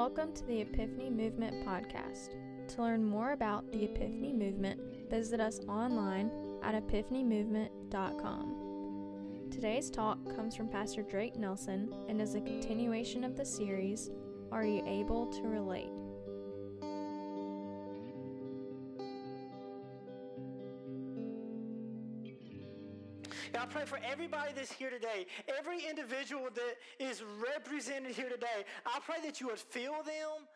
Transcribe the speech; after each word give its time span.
Welcome 0.00 0.32
to 0.32 0.46
the 0.46 0.62
Epiphany 0.62 1.10
Movement 1.10 1.66
podcast. 1.66 2.30
To 2.68 2.80
learn 2.80 3.04
more 3.04 3.32
about 3.32 3.70
the 3.70 3.84
Epiphany 3.84 4.32
Movement, 4.32 4.80
visit 5.10 5.40
us 5.40 5.60
online 5.68 6.30
at 6.62 6.74
epiphanymovement.com. 6.74 9.48
Today's 9.50 9.90
talk 9.90 10.16
comes 10.34 10.56
from 10.56 10.70
Pastor 10.70 11.02
Drake 11.02 11.36
Nelson 11.36 11.94
and 12.08 12.18
is 12.18 12.34
a 12.34 12.40
continuation 12.40 13.24
of 13.24 13.36
the 13.36 13.44
series 13.44 14.08
Are 14.50 14.64
You 14.64 14.82
Able 14.86 15.26
to 15.34 15.42
Relate? 15.42 15.92
Pray 23.70 23.84
for 23.84 24.00
everybody 24.04 24.52
that's 24.54 24.72
here 24.72 24.90
today, 24.90 25.26
every 25.58 25.78
individual 25.88 26.48
that 26.54 26.76
is 26.98 27.22
represented 27.22 28.12
here 28.12 28.28
today. 28.28 28.64
I 28.84 28.98
pray 29.06 29.16
that 29.24 29.40
you 29.40 29.46
would 29.46 29.60
feel 29.60 30.02
them, 30.04 30.46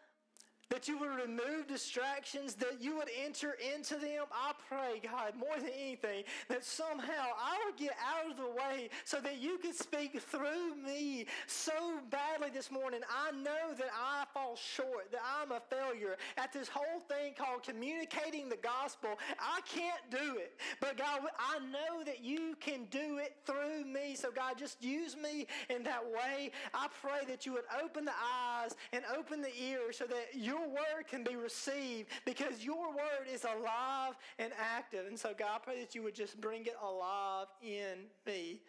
that 0.71 0.89
you 0.89 0.99
would 0.99 1.11
remove 1.11 1.69
distractions, 1.69 2.55
that 2.55 2.81
you 2.81 2.97
would 2.97 3.09
enter 3.25 3.57
into 3.75 3.95
them. 3.95 4.25
I 4.33 4.53
pray, 4.69 5.01
God, 5.03 5.35
more 5.39 5.57
than 5.57 5.71
anything, 5.79 6.25
that 6.49 6.65
somehow 6.65 7.27
I 7.39 7.59
would 7.65 7.77
get 7.77 7.93
out 8.03 8.31
of 8.31 8.37
the 8.37 8.49
way 8.51 8.89
so 9.05 9.21
that 9.21 9.41
you 9.41 9.59
could 9.59 9.75
speak 9.75 10.21
through 10.21 10.75
me 10.75 11.27
so 11.47 12.01
badly 12.11 12.49
this 12.53 12.71
morning. 12.71 13.01
I 13.09 13.31
know 13.33 13.75
that 13.77 13.91
I 13.95 14.25
fall 14.33 14.57
short, 14.57 15.13
that 15.13 15.21
I'm 15.23 15.53
a 15.53 15.61
failure 15.61 16.17
at 16.39 16.53
this 16.53 16.69
whole 16.69 17.01
thing 17.09 17.35
called 17.37 17.63
communicating 17.63 18.49
the 18.49 18.57
gospel. 18.57 19.11
I 19.39 19.61
can't 19.69 20.11
do 20.11 20.39
it. 20.39 20.59
But 20.81 20.97
God, 20.97 21.21
I 21.39 21.59
know 21.59 22.03
that 22.05 22.25
you 22.25 22.44
can 22.55 22.87
do 22.91 23.19
it 23.19 23.37
through 23.45 23.85
me. 23.85 24.15
So, 24.15 24.31
God, 24.31 24.59
just 24.59 24.83
use 24.83 25.17
me 25.17 25.47
in 25.69 25.83
that 25.85 26.05
way. 26.05 26.51
I 26.73 26.89
pray 27.01 27.21
that 27.29 27.47
you 27.47 27.53
would 27.53 27.65
open 27.83 28.05
the 28.05 28.13
eyes 28.13 28.75
and 28.93 29.05
open 29.17 29.41
the 29.41 29.55
ears 29.61 29.99
so 29.99 30.05
that 30.05 30.29
your 30.35 30.67
word 30.69 31.07
can 31.09 31.25
be 31.25 31.37
received 31.37 32.09
because 32.25 32.65
your 32.65 32.89
word 32.89 33.29
is 33.33 33.45
alive 33.45 34.15
and 34.39 34.53
active. 34.59 35.07
And 35.07 35.19
so, 35.19 35.33
God, 35.37 35.49
I 35.57 35.59
pray 35.59 35.81
that 35.81 35.95
you 35.95 36.03
would 36.03 36.15
just 36.15 36.41
bring 36.41 36.67
it 36.67 36.77
alive 36.83 37.47
in 37.63 38.07
me. 38.27 38.61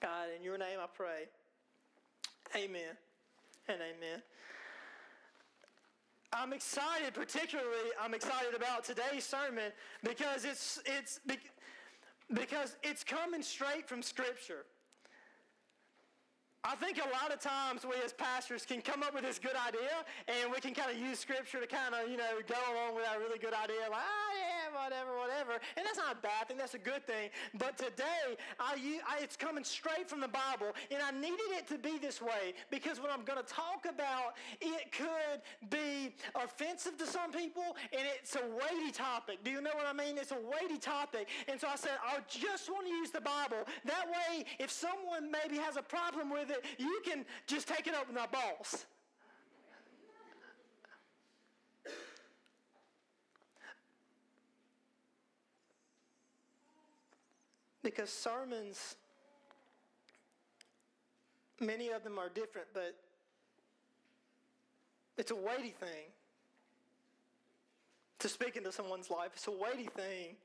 God, 0.00 0.28
in 0.36 0.42
your 0.42 0.58
name 0.58 0.78
I 0.82 0.86
pray. 0.86 1.28
Amen 2.56 2.96
and 3.68 3.78
amen. 3.80 4.22
I'm 6.32 6.52
excited, 6.52 7.12
particularly, 7.12 7.90
I'm 8.00 8.14
excited 8.14 8.54
about 8.54 8.84
today's 8.84 9.24
sermon 9.24 9.72
because 10.04 10.44
it's, 10.44 10.80
it's, 10.86 11.18
because 12.32 12.76
it's 12.82 13.04
coming 13.04 13.42
straight 13.42 13.88
from 13.88 14.02
Scripture. 14.02 14.64
I 16.62 16.74
think 16.76 16.98
a 16.98 17.08
lot 17.08 17.32
of 17.32 17.40
times 17.40 17.86
we 17.86 17.96
as 18.04 18.12
pastors 18.12 18.66
can 18.66 18.82
come 18.82 19.02
up 19.02 19.14
with 19.14 19.24
this 19.24 19.38
good 19.38 19.56
idea 19.56 20.04
and 20.28 20.52
we 20.52 20.60
can 20.60 20.74
kind 20.74 20.90
of 20.90 20.98
use 20.98 21.18
scripture 21.18 21.58
to 21.58 21.66
kind 21.66 21.94
of, 21.94 22.10
you 22.10 22.18
know, 22.18 22.36
go 22.46 22.60
along 22.74 22.94
with 22.94 23.04
that 23.04 23.18
really 23.18 23.38
good 23.38 23.54
idea, 23.54 23.80
like, 23.88 23.96
ah, 23.96 24.30
yeah, 24.36 24.49
whatever, 24.72 25.16
whatever. 25.18 25.52
And 25.76 25.84
that's 25.84 25.98
not 25.98 26.12
a 26.12 26.20
bad 26.20 26.48
thing, 26.48 26.56
that's 26.56 26.74
a 26.74 26.78
good 26.78 27.06
thing. 27.06 27.30
But 27.58 27.78
today, 27.78 28.36
I, 28.58 29.00
I, 29.08 29.22
it's 29.22 29.36
coming 29.36 29.64
straight 29.64 30.08
from 30.08 30.20
the 30.20 30.28
Bible, 30.28 30.72
and 30.90 31.02
I 31.02 31.10
needed 31.10 31.50
it 31.52 31.68
to 31.68 31.78
be 31.78 31.98
this 31.98 32.20
way 32.20 32.54
because 32.70 33.00
what 33.00 33.10
I'm 33.10 33.24
going 33.24 33.38
to 33.38 33.48
talk 33.52 33.86
about, 33.88 34.36
it 34.60 34.92
could 34.92 35.40
be 35.70 36.14
offensive 36.34 36.96
to 36.98 37.06
some 37.06 37.32
people, 37.32 37.76
and 37.92 38.02
it's 38.18 38.36
a 38.36 38.42
weighty 38.42 38.92
topic. 38.92 39.42
Do 39.44 39.50
you 39.50 39.60
know 39.60 39.74
what 39.74 39.86
I 39.86 39.92
mean? 39.92 40.18
It's 40.18 40.32
a 40.32 40.40
weighty 40.40 40.78
topic. 40.78 41.28
And 41.48 41.60
so 41.60 41.68
I 41.68 41.76
said, 41.76 41.92
I 42.04 42.18
just 42.28 42.70
want 42.70 42.86
to 42.86 42.92
use 42.92 43.10
the 43.10 43.20
Bible. 43.20 43.64
That 43.84 44.06
way, 44.06 44.44
if 44.58 44.70
someone 44.70 45.30
maybe 45.30 45.56
has 45.56 45.76
a 45.76 45.82
problem 45.82 46.30
with 46.30 46.50
it, 46.50 46.64
you 46.78 47.00
can 47.04 47.24
just 47.46 47.68
take 47.68 47.86
it 47.86 47.94
up 47.94 48.06
with 48.06 48.16
my 48.16 48.26
boss. 48.26 48.86
Because 57.82 58.10
sermons, 58.10 58.96
many 61.60 61.90
of 61.90 62.04
them 62.04 62.18
are 62.18 62.28
different, 62.28 62.68
but 62.74 62.94
it's 65.16 65.30
a 65.30 65.36
weighty 65.36 65.70
thing 65.70 66.12
to 68.18 68.28
speak 68.28 68.56
into 68.56 68.70
someone's 68.70 69.10
life. 69.10 69.30
It's 69.34 69.46
a 69.46 69.50
weighty 69.50 69.88
thing. 69.96 70.36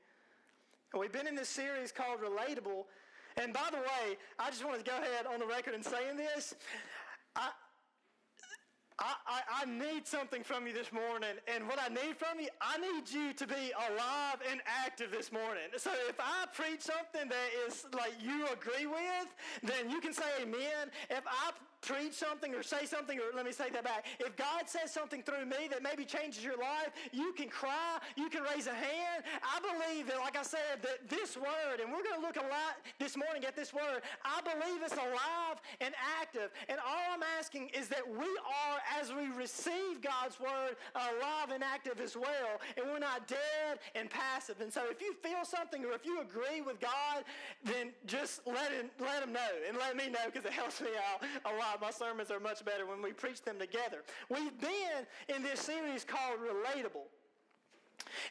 And 0.92 1.00
we've 1.00 1.12
been 1.12 1.26
in 1.26 1.34
this 1.34 1.48
series 1.48 1.92
called 1.92 2.20
Relatable, 2.20 2.84
and 3.36 3.52
by 3.52 3.68
the 3.70 3.78
way, 3.78 4.16
I 4.38 4.48
just 4.48 4.64
want 4.64 4.82
to 4.82 4.90
go 4.90 4.96
ahead 4.96 5.26
on 5.26 5.40
the 5.40 5.46
record 5.46 5.74
and 5.74 5.84
saying 5.84 6.16
this. 6.16 6.54
I, 7.34 7.50
I, 8.98 9.40
I, 9.62 9.66
need 9.66 10.06
something 10.06 10.42
from 10.42 10.66
you 10.66 10.72
this 10.72 10.90
morning. 10.90 11.36
And 11.54 11.66
what 11.68 11.78
I 11.78 11.88
need 11.92 12.16
from 12.16 12.40
you, 12.40 12.48
I 12.62 12.78
need 12.78 13.10
you 13.10 13.34
to 13.34 13.46
be 13.46 13.72
alive 13.90 14.38
and 14.50 14.60
active 14.66 15.10
this 15.10 15.30
morning. 15.30 15.64
So 15.76 15.90
if 16.08 16.16
I 16.18 16.46
preach 16.54 16.80
something 16.80 17.28
that 17.28 17.48
is 17.66 17.84
like 17.94 18.14
you 18.22 18.46
agree 18.46 18.86
with, 18.86 19.28
then 19.62 19.90
you 19.90 20.00
can 20.00 20.14
say 20.14 20.24
amen. 20.40 20.90
If 21.10 21.24
I 21.26 21.50
preach 21.86 22.14
something 22.14 22.52
or 22.54 22.62
say 22.62 22.84
something, 22.84 23.18
or 23.18 23.34
let 23.34 23.46
me 23.46 23.52
say 23.52 23.70
that 23.70 23.84
back. 23.84 24.06
If 24.18 24.36
God 24.36 24.66
says 24.66 24.92
something 24.92 25.22
through 25.22 25.46
me 25.46 25.68
that 25.70 25.82
maybe 25.82 26.04
changes 26.04 26.42
your 26.42 26.58
life, 26.58 26.90
you 27.12 27.32
can 27.32 27.48
cry, 27.48 27.98
you 28.16 28.28
can 28.28 28.42
raise 28.42 28.66
a 28.66 28.74
hand. 28.74 29.22
I 29.42 29.60
believe 29.62 30.08
that, 30.08 30.18
like 30.18 30.36
I 30.36 30.42
said, 30.42 30.82
that 30.82 31.08
this 31.08 31.36
word, 31.36 31.78
and 31.80 31.92
we're 31.92 32.02
going 32.02 32.20
to 32.20 32.26
look 32.26 32.36
a 32.36 32.48
lot 32.50 32.82
this 32.98 33.16
morning 33.16 33.44
at 33.44 33.54
this 33.54 33.72
word, 33.72 34.02
I 34.24 34.42
believe 34.42 34.82
it's 34.82 34.94
alive 34.94 35.62
and 35.80 35.94
active. 36.20 36.50
And 36.68 36.78
all 36.80 37.14
I'm 37.14 37.22
asking 37.38 37.70
is 37.70 37.86
that 37.88 38.02
we 38.06 38.26
are, 38.26 38.78
as 39.00 39.12
we 39.12 39.30
receive 39.38 40.02
God's 40.02 40.40
word, 40.40 40.74
alive 40.94 41.54
and 41.54 41.62
active 41.62 42.00
as 42.00 42.16
well, 42.16 42.58
and 42.76 42.86
we're 42.90 42.98
not 42.98 43.28
dead 43.28 43.78
and 43.94 44.10
passive. 44.10 44.60
And 44.60 44.72
so 44.72 44.82
if 44.90 45.00
you 45.00 45.14
feel 45.14 45.44
something 45.44 45.84
or 45.84 45.92
if 45.92 46.04
you 46.04 46.20
agree 46.20 46.60
with 46.60 46.80
God, 46.80 47.22
then 47.64 47.92
just 48.06 48.40
let 48.46 48.72
him, 48.72 48.90
let 48.98 49.22
him 49.22 49.32
know 49.32 49.52
and 49.68 49.78
let 49.78 49.96
me 49.96 50.08
know 50.08 50.26
because 50.26 50.44
it 50.44 50.52
helps 50.52 50.80
me 50.80 50.88
out 51.14 51.22
a 51.44 51.56
lot 51.56 51.75
my 51.80 51.90
sermons 51.90 52.30
are 52.30 52.40
much 52.40 52.64
better 52.64 52.86
when 52.86 53.02
we 53.02 53.12
preach 53.12 53.42
them 53.42 53.58
together. 53.58 54.02
We've 54.28 54.58
been 54.60 55.06
in 55.34 55.42
this 55.42 55.60
series 55.60 56.04
called 56.04 56.38
Relatable. 56.40 57.06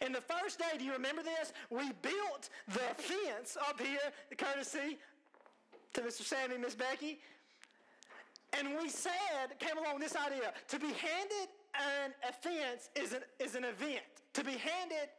And 0.01 0.13
the 0.13 0.21
first 0.21 0.59
day, 0.59 0.77
do 0.77 0.85
you 0.85 0.93
remember 0.93 1.23
this? 1.23 1.53
We 1.69 1.91
built 2.01 2.49
the 2.67 3.01
fence 3.01 3.57
up 3.67 3.79
here, 3.79 3.99
courtesy 4.37 4.97
to 5.93 6.01
Mr. 6.01 6.21
Sammy 6.21 6.55
and 6.55 6.63
Miss 6.63 6.75
Becky. 6.75 7.19
And 8.57 8.69
we 8.81 8.89
said, 8.89 9.59
came 9.59 9.77
along 9.77 9.99
this 9.99 10.15
idea, 10.15 10.53
to 10.69 10.79
be 10.79 10.87
handed 10.87 11.49
an 11.75 12.13
offense 12.27 12.89
is 12.95 13.13
an, 13.13 13.21
is 13.39 13.55
an 13.55 13.65
event. 13.65 14.03
To 14.33 14.43
be 14.43 14.51
handed 14.51 15.09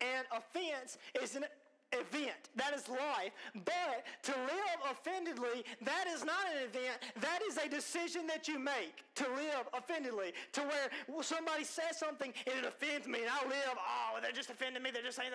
an 0.00 0.24
offense 0.36 0.98
is 1.22 1.36
an 1.36 1.44
event. 1.92 2.50
That 2.56 2.74
is 2.74 2.88
life. 2.88 3.32
But 3.54 4.04
to 4.24 4.32
live 4.32 4.78
offendedly, 4.90 5.64
that 5.82 6.06
is 6.12 6.24
not 6.24 6.44
an 6.54 6.68
event. 6.68 6.98
That 7.20 7.40
is 7.48 7.56
a 7.56 7.68
decision 7.68 8.26
that 8.26 8.48
you 8.48 8.58
make 8.58 9.04
to 9.16 9.24
live 9.34 9.68
offendedly. 9.72 10.32
To 10.52 10.60
where 10.62 11.22
somebody 11.22 11.64
says 11.64 11.98
something 11.98 12.32
and 12.46 12.64
it 12.64 12.68
offends 12.68 13.06
me, 13.06 13.20
and 13.20 13.30
I 13.30 13.48
live, 13.48 13.76
oh, 13.76 14.18
they're 14.20 14.32
just 14.32 14.50
offending 14.50 14.82
me. 14.82 14.90
They're 14.92 15.02
just 15.02 15.16
saying. 15.16 15.30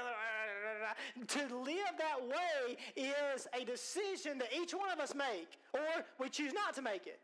To 1.27 1.39
live 1.55 1.93
that 1.97 2.21
way 2.21 2.77
is 2.95 3.47
a 3.59 3.65
decision 3.65 4.37
that 4.37 4.49
each 4.55 4.73
one 4.73 4.89
of 4.89 4.99
us 4.99 5.15
make, 5.15 5.57
or 5.73 6.05
we 6.19 6.29
choose 6.29 6.53
not 6.53 6.73
to 6.75 6.81
make 6.81 7.07
it. 7.07 7.19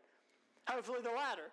Hopefully, 0.66 1.00
the 1.02 1.10
latter. 1.10 1.50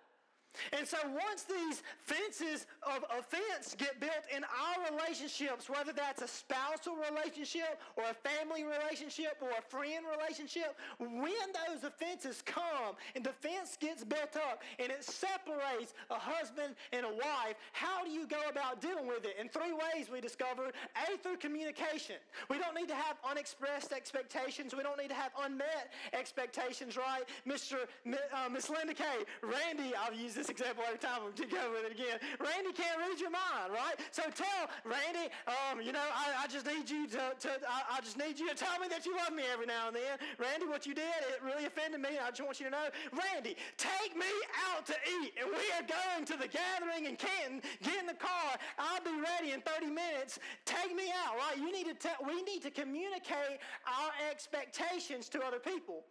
And 0.73 0.87
so 0.87 0.97
once 1.07 1.43
these 1.43 1.81
fences 2.03 2.65
of 2.83 3.05
offense 3.17 3.75
get 3.77 3.99
built 3.99 4.25
in 4.35 4.43
our 4.43 4.95
relationships, 4.95 5.69
whether 5.69 5.93
that's 5.93 6.21
a 6.21 6.27
spousal 6.27 6.95
relationship 6.95 7.79
or 7.95 8.03
a 8.09 8.13
family 8.27 8.63
relationship 8.63 9.37
or 9.41 9.49
a 9.57 9.61
friend 9.61 10.05
relationship, 10.05 10.77
when 10.99 11.47
those 11.67 11.83
offenses 11.83 12.41
come 12.45 12.95
and 13.15 13.23
the 13.23 13.33
fence 13.33 13.77
gets 13.79 14.03
built 14.03 14.35
up 14.35 14.61
and 14.79 14.91
it 14.91 15.03
separates 15.03 15.93
a 16.09 16.15
husband 16.15 16.75
and 16.91 17.05
a 17.05 17.09
wife, 17.09 17.55
how 17.71 18.03
do 18.03 18.11
you 18.11 18.27
go 18.27 18.41
about 18.49 18.81
dealing 18.81 19.07
with 19.07 19.25
it? 19.25 19.35
In 19.39 19.47
three 19.47 19.73
ways 19.73 20.09
we 20.11 20.21
discovered. 20.21 20.73
A, 20.95 21.17
through 21.17 21.37
communication. 21.37 22.15
We 22.49 22.57
don't 22.57 22.75
need 22.75 22.87
to 22.89 22.95
have 22.95 23.17
unexpressed 23.29 23.91
expectations. 23.93 24.73
We 24.75 24.83
don't 24.83 24.97
need 24.97 25.09
to 25.09 25.15
have 25.15 25.31
unmet 25.43 25.91
expectations, 26.13 26.97
right? 26.97 27.23
Mr. 27.47 27.75
Uh, 28.07 28.49
Miss 28.49 28.69
Linda 28.69 28.93
Kay, 28.93 29.23
Randy, 29.41 29.93
I've 29.95 30.15
used 30.15 30.35
this 30.41 30.49
example 30.49 30.81
every 30.87 30.97
time 30.97 31.21
to 31.21 31.45
go 31.45 31.69
with 31.69 31.85
it 31.85 31.93
again. 31.93 32.17
Randy 32.41 32.73
can't 32.73 32.97
read 32.97 33.21
your 33.21 33.29
mind, 33.29 33.69
right? 33.69 33.93
So 34.09 34.25
tell 34.33 34.65
Randy, 34.81 35.29
um, 35.45 35.85
you 35.85 35.93
know, 35.93 36.01
I, 36.01 36.33
I, 36.41 36.47
just 36.49 36.65
need 36.65 36.89
you 36.89 37.05
to, 37.13 37.37
to 37.45 37.49
I, 37.69 37.97
I, 37.97 38.01
just 38.01 38.17
need 38.17 38.41
you 38.41 38.49
to 38.49 38.57
tell 38.57 38.73
me 38.81 38.89
that 38.89 39.05
you 39.05 39.13
love 39.15 39.37
me 39.37 39.43
every 39.53 39.69
now 39.69 39.93
and 39.93 39.95
then. 39.95 40.17
Randy, 40.41 40.65
what 40.65 40.89
you 40.89 40.97
did, 40.97 41.13
it 41.29 41.45
really 41.45 41.69
offended 41.69 42.01
me. 42.01 42.17
I 42.17 42.33
just 42.33 42.41
want 42.41 42.57
you 42.59 42.65
to 42.65 42.71
know, 42.71 42.89
Randy, 43.13 43.55
take 43.77 44.17
me 44.17 44.33
out 44.65 44.81
to 44.89 44.97
eat, 45.21 45.37
and 45.37 45.45
we 45.53 45.61
are 45.77 45.85
going 45.85 46.25
to 46.25 46.35
the 46.41 46.49
gathering 46.49 47.05
in 47.05 47.21
Canton. 47.21 47.61
Get 47.83 48.01
in 48.01 48.07
the 48.09 48.17
car. 48.17 48.57
I'll 48.81 49.05
be 49.05 49.13
ready 49.21 49.53
in 49.53 49.61
30 49.61 49.93
minutes. 49.93 50.39
Take 50.65 50.95
me 50.95 51.13
out, 51.21 51.37
right? 51.37 51.53
You 51.61 51.71
need 51.71 51.85
to 51.85 51.93
tell. 51.93 52.17
We 52.25 52.41
need 52.41 52.65
to 52.65 52.71
communicate 52.71 53.61
our 53.85 54.09
expectations 54.25 55.29
to 55.29 55.45
other 55.45 55.59
people. 55.59 56.01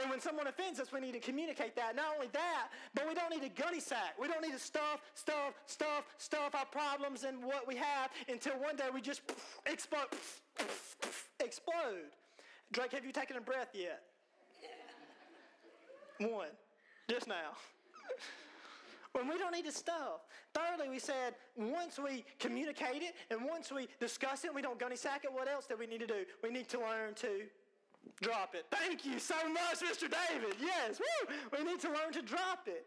And 0.00 0.10
when 0.10 0.20
someone 0.20 0.46
offends 0.46 0.80
us, 0.80 0.92
we 0.92 1.00
need 1.00 1.12
to 1.12 1.20
communicate 1.20 1.76
that. 1.76 1.96
Not 1.96 2.06
only 2.14 2.28
that, 2.32 2.68
but 2.94 3.06
we 3.08 3.14
don't 3.14 3.30
need 3.30 3.42
to 3.42 3.62
gunny 3.62 3.80
sack. 3.80 4.14
We 4.20 4.26
don't 4.26 4.42
need 4.42 4.52
to 4.52 4.58
stuff, 4.58 5.00
stuff, 5.14 5.54
stuff, 5.66 6.04
stuff 6.18 6.54
our 6.54 6.66
problems 6.66 7.24
and 7.24 7.42
what 7.44 7.66
we 7.68 7.76
have 7.76 8.10
until 8.28 8.54
one 8.54 8.76
day 8.76 8.86
we 8.92 9.00
just 9.00 9.22
explode. 9.66 10.08
explode. 11.40 12.10
Drake, 12.72 12.92
have 12.92 13.04
you 13.04 13.12
taken 13.12 13.36
a 13.36 13.40
breath 13.40 13.68
yet? 13.74 14.02
One. 16.30 16.48
Just 17.08 17.28
now. 17.28 17.52
when 19.12 19.28
we 19.28 19.38
don't 19.38 19.52
need 19.52 19.64
to 19.66 19.72
stuff. 19.72 20.26
Thirdly, 20.52 20.88
we 20.88 20.98
said 20.98 21.34
once 21.56 21.98
we 21.98 22.24
communicate 22.38 23.02
it 23.02 23.14
and 23.30 23.46
once 23.48 23.70
we 23.70 23.88
discuss 24.00 24.44
it, 24.44 24.54
we 24.54 24.62
don't 24.62 24.78
gunny 24.78 24.96
sack 24.96 25.24
it, 25.24 25.32
what 25.32 25.48
else 25.48 25.66
do 25.66 25.76
we 25.76 25.86
need 25.86 26.00
to 26.00 26.06
do? 26.06 26.24
We 26.42 26.50
need 26.50 26.68
to 26.70 26.80
learn 26.80 27.14
to 27.16 27.42
drop 28.20 28.54
it. 28.54 28.66
Thank 28.70 29.04
you 29.04 29.18
so 29.18 29.36
much, 29.48 29.80
Mr. 29.80 30.08
David. 30.10 30.56
Yes, 30.60 31.00
woo! 31.00 31.34
We 31.56 31.64
need 31.64 31.80
to 31.80 31.88
learn 31.88 32.12
to 32.12 32.22
drop 32.22 32.66
it. 32.66 32.86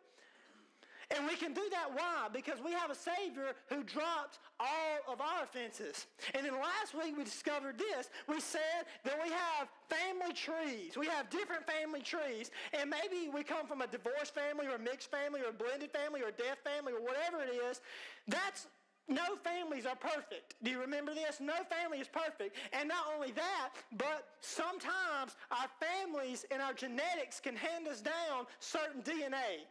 And 1.15 1.25
we 1.25 1.35
can 1.35 1.53
do 1.53 1.63
that 1.71 1.89
why? 1.91 2.27
Because 2.31 2.59
we 2.63 2.71
have 2.71 2.91
a 2.91 2.95
Savior 2.95 3.55
who 3.67 3.83
dropped 3.83 4.37
all 4.59 4.99
of 5.11 5.21
our 5.21 5.43
offenses. 5.43 6.05
And 6.35 6.45
then 6.45 6.53
last 6.53 6.93
week 6.93 7.17
we 7.17 7.23
discovered 7.23 7.79
this. 7.79 8.09
We 8.27 8.39
said 8.39 8.85
that 9.03 9.17
we 9.23 9.31
have 9.31 9.69
family 9.89 10.33
trees. 10.33 10.97
We 10.97 11.07
have 11.07 11.29
different 11.31 11.65
family 11.65 12.01
trees. 12.01 12.51
And 12.79 12.91
maybe 12.91 13.29
we 13.33 13.43
come 13.43 13.65
from 13.65 13.81
a 13.81 13.87
divorced 13.87 14.35
family 14.35 14.67
or 14.67 14.75
a 14.75 14.79
mixed 14.79 15.09
family 15.09 15.41
or 15.41 15.49
a 15.49 15.53
blended 15.53 15.89
family 15.91 16.21
or 16.21 16.27
a 16.27 16.31
deaf 16.31 16.59
family 16.63 16.93
or 16.93 17.01
whatever 17.01 17.41
it 17.41 17.55
is. 17.71 17.81
That's 18.27 18.67
no 19.09 19.35
families 19.43 19.85
are 19.85 19.95
perfect. 19.95 20.55
Do 20.63 20.71
you 20.71 20.79
remember 20.79 21.13
this? 21.13 21.39
No 21.39 21.55
family 21.69 21.99
is 21.99 22.07
perfect. 22.07 22.55
And 22.73 22.87
not 22.87 23.05
only 23.13 23.31
that, 23.31 23.69
but 23.97 24.27
sometimes 24.41 25.35
our 25.51 25.67
families 25.79 26.45
and 26.51 26.61
our 26.61 26.73
genetics 26.73 27.39
can 27.39 27.55
hand 27.55 27.87
us 27.87 28.01
down 28.01 28.45
certain 28.59 29.01
DNA 29.01 29.65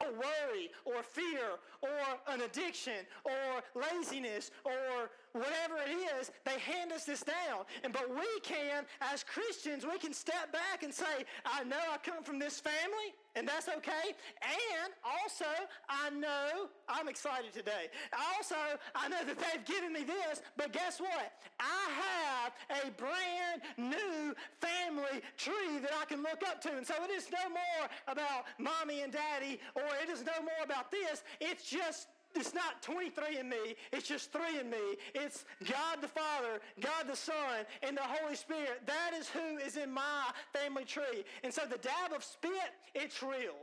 or 0.00 0.12
worry 0.12 0.70
or 0.84 1.02
fear 1.02 1.58
or 1.80 1.90
an 2.28 2.42
addiction 2.42 3.06
or 3.24 3.62
laziness 3.74 4.50
or 4.64 5.10
whatever 5.32 5.76
it 5.86 5.92
is, 6.18 6.30
they 6.44 6.58
hand 6.58 6.92
us 6.92 7.04
this 7.04 7.22
down. 7.22 7.64
And 7.84 7.92
but 7.92 8.10
we 8.10 8.40
can, 8.42 8.84
as 9.00 9.24
Christians, 9.24 9.84
we 9.86 9.98
can 9.98 10.12
step 10.12 10.52
back 10.52 10.82
and 10.82 10.92
say, 10.92 11.24
I 11.44 11.64
know 11.64 11.78
I 11.92 11.98
come 11.98 12.22
from 12.22 12.38
this 12.38 12.60
family, 12.60 13.14
and 13.34 13.48
that's 13.48 13.68
okay. 13.68 14.14
And 14.42 14.92
also, 15.04 15.46
I 15.88 16.10
know 16.10 16.68
I'm 16.88 17.08
excited 17.08 17.52
today. 17.52 17.88
Also, 18.36 18.56
I 18.94 19.08
know 19.08 19.24
that 19.24 19.38
they've 19.38 19.64
given 19.64 19.92
me 19.92 20.04
this, 20.04 20.42
but 20.56 20.72
guess 20.72 21.00
what? 21.00 21.32
I 21.58 21.88
have 22.04 22.84
a 22.84 22.90
brand 22.92 23.62
new 23.78 24.34
family 24.60 25.22
tree 25.36 25.78
that 25.80 25.92
I 26.00 26.04
can 26.04 26.22
look 26.22 26.42
up 26.46 26.60
to. 26.62 26.76
And 26.76 26.86
so 26.86 26.94
it 27.04 27.10
is 27.10 27.28
no 27.30 27.48
more 27.48 27.88
about 28.08 28.44
mommy 28.58 29.02
and 29.02 29.12
daddy, 29.12 29.60
or 29.74 29.84
it 30.02 30.10
is 30.10 30.24
no 30.24 30.42
more 30.42 30.64
about 30.64 30.90
this. 30.90 31.22
It's 31.40 31.68
just 31.68 32.08
it's 32.34 32.54
not 32.54 32.82
23 32.82 33.38
in 33.38 33.48
me, 33.48 33.76
it's 33.92 34.08
just 34.08 34.32
three 34.32 34.58
in 34.60 34.70
me. 34.70 34.96
It's 35.14 35.44
God 35.64 36.00
the 36.00 36.08
Father, 36.08 36.60
God 36.80 37.06
the 37.08 37.16
Son, 37.16 37.66
and 37.82 37.96
the 37.96 38.02
Holy 38.02 38.36
Spirit. 38.36 38.82
That 38.86 39.12
is 39.18 39.28
who 39.28 39.58
is 39.58 39.76
in 39.76 39.90
my 39.90 40.24
family 40.52 40.84
tree. 40.84 41.24
And 41.44 41.52
so 41.52 41.62
the 41.62 41.78
dab 41.78 42.12
of 42.14 42.24
spit, 42.24 42.52
it's 42.94 43.22
real. 43.22 43.56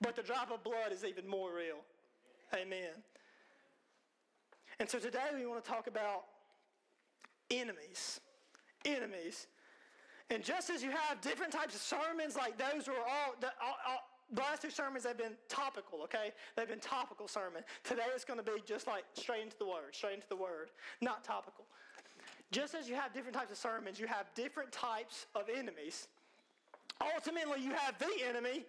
But 0.00 0.16
the 0.16 0.22
drop 0.22 0.50
of 0.50 0.62
blood 0.62 0.92
is 0.92 1.04
even 1.04 1.28
more 1.28 1.50
real. 1.54 1.78
Amen. 2.54 2.90
And 4.78 4.88
so 4.88 4.98
today 4.98 5.18
we 5.34 5.46
want 5.46 5.64
to 5.64 5.70
talk 5.70 5.86
about 5.86 6.24
enemies. 7.50 8.20
Enemies. 8.84 9.46
And 10.30 10.42
just 10.42 10.70
as 10.70 10.82
you 10.82 10.90
have 10.90 11.20
different 11.20 11.52
types 11.52 11.74
of 11.74 11.80
sermons 11.80 12.36
like 12.36 12.58
those 12.58 12.86
who 12.86 12.92
are 12.92 13.06
all, 13.06 13.34
all, 13.62 13.76
all 13.86 14.13
the 14.32 14.40
last 14.40 14.62
two 14.62 14.70
sermons 14.70 15.04
have 15.04 15.18
been 15.18 15.34
topical, 15.48 16.02
okay? 16.02 16.32
They've 16.56 16.68
been 16.68 16.80
topical 16.80 17.28
sermons. 17.28 17.64
Today 17.82 18.02
it's 18.14 18.24
going 18.24 18.38
to 18.38 18.44
be 18.44 18.52
just 18.66 18.86
like 18.86 19.04
straight 19.14 19.42
into 19.42 19.58
the 19.58 19.66
Word, 19.66 19.92
straight 19.92 20.14
into 20.14 20.28
the 20.28 20.36
Word, 20.36 20.70
not 21.00 21.24
topical. 21.24 21.66
Just 22.50 22.74
as 22.74 22.88
you 22.88 22.94
have 22.94 23.12
different 23.12 23.36
types 23.36 23.50
of 23.50 23.58
sermons, 23.58 23.98
you 23.98 24.06
have 24.06 24.26
different 24.34 24.72
types 24.72 25.26
of 25.34 25.44
enemies. 25.54 26.08
Ultimately, 27.14 27.60
you 27.60 27.72
have 27.72 27.98
the 27.98 28.12
enemy. 28.28 28.64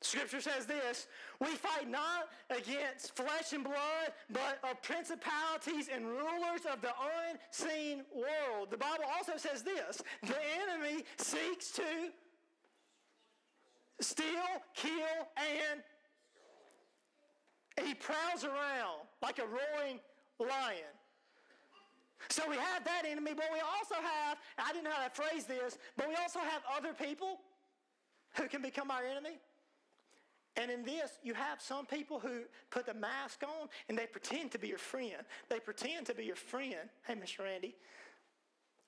Scripture 0.00 0.40
says 0.40 0.66
this 0.66 1.06
We 1.40 1.46
fight 1.46 1.88
not 1.88 2.28
against 2.50 3.16
flesh 3.16 3.52
and 3.52 3.64
blood, 3.64 4.12
but 4.30 4.58
of 4.68 4.82
principalities 4.82 5.88
and 5.92 6.06
rulers 6.06 6.62
of 6.70 6.82
the 6.82 6.90
unseen 7.30 8.02
world. 8.14 8.70
The 8.70 8.76
Bible 8.76 9.04
also 9.16 9.36
says 9.36 9.62
this 9.62 10.02
The 10.22 10.36
enemy 10.68 11.04
seeks 11.16 11.70
to 11.72 11.82
steal, 14.00 14.26
kill, 14.74 15.28
and 15.36 15.82
he 17.86 17.94
prowls 17.94 18.44
around 18.44 19.06
like 19.22 19.38
a 19.38 19.46
roaring 19.46 20.00
lion. 20.38 20.94
So 22.28 22.42
we 22.48 22.56
have 22.56 22.84
that 22.84 23.02
enemy, 23.06 23.32
but 23.36 23.46
we 23.52 23.60
also 23.60 23.96
have, 23.96 24.38
I 24.58 24.72
didn't 24.72 24.84
know 24.84 24.92
how 24.92 25.04
to 25.04 25.10
phrase 25.10 25.44
this, 25.44 25.78
but 25.96 26.08
we 26.08 26.14
also 26.14 26.38
have 26.38 26.62
other 26.76 26.94
people 26.94 27.40
who 28.36 28.48
can 28.48 28.62
become 28.62 28.90
our 28.90 29.04
enemy. 29.04 29.38
And 30.56 30.70
in 30.70 30.84
this, 30.84 31.18
you 31.22 31.34
have 31.34 31.60
some 31.60 31.84
people 31.84 32.20
who 32.20 32.42
put 32.70 32.86
the 32.86 32.94
mask 32.94 33.42
on 33.42 33.68
and 33.88 33.98
they 33.98 34.06
pretend 34.06 34.52
to 34.52 34.58
be 34.58 34.68
your 34.68 34.78
friend. 34.78 35.16
They 35.48 35.58
pretend 35.58 36.06
to 36.06 36.14
be 36.14 36.24
your 36.24 36.36
friend. 36.36 36.88
Hey, 37.06 37.14
Mr. 37.14 37.40
Randy. 37.40 37.74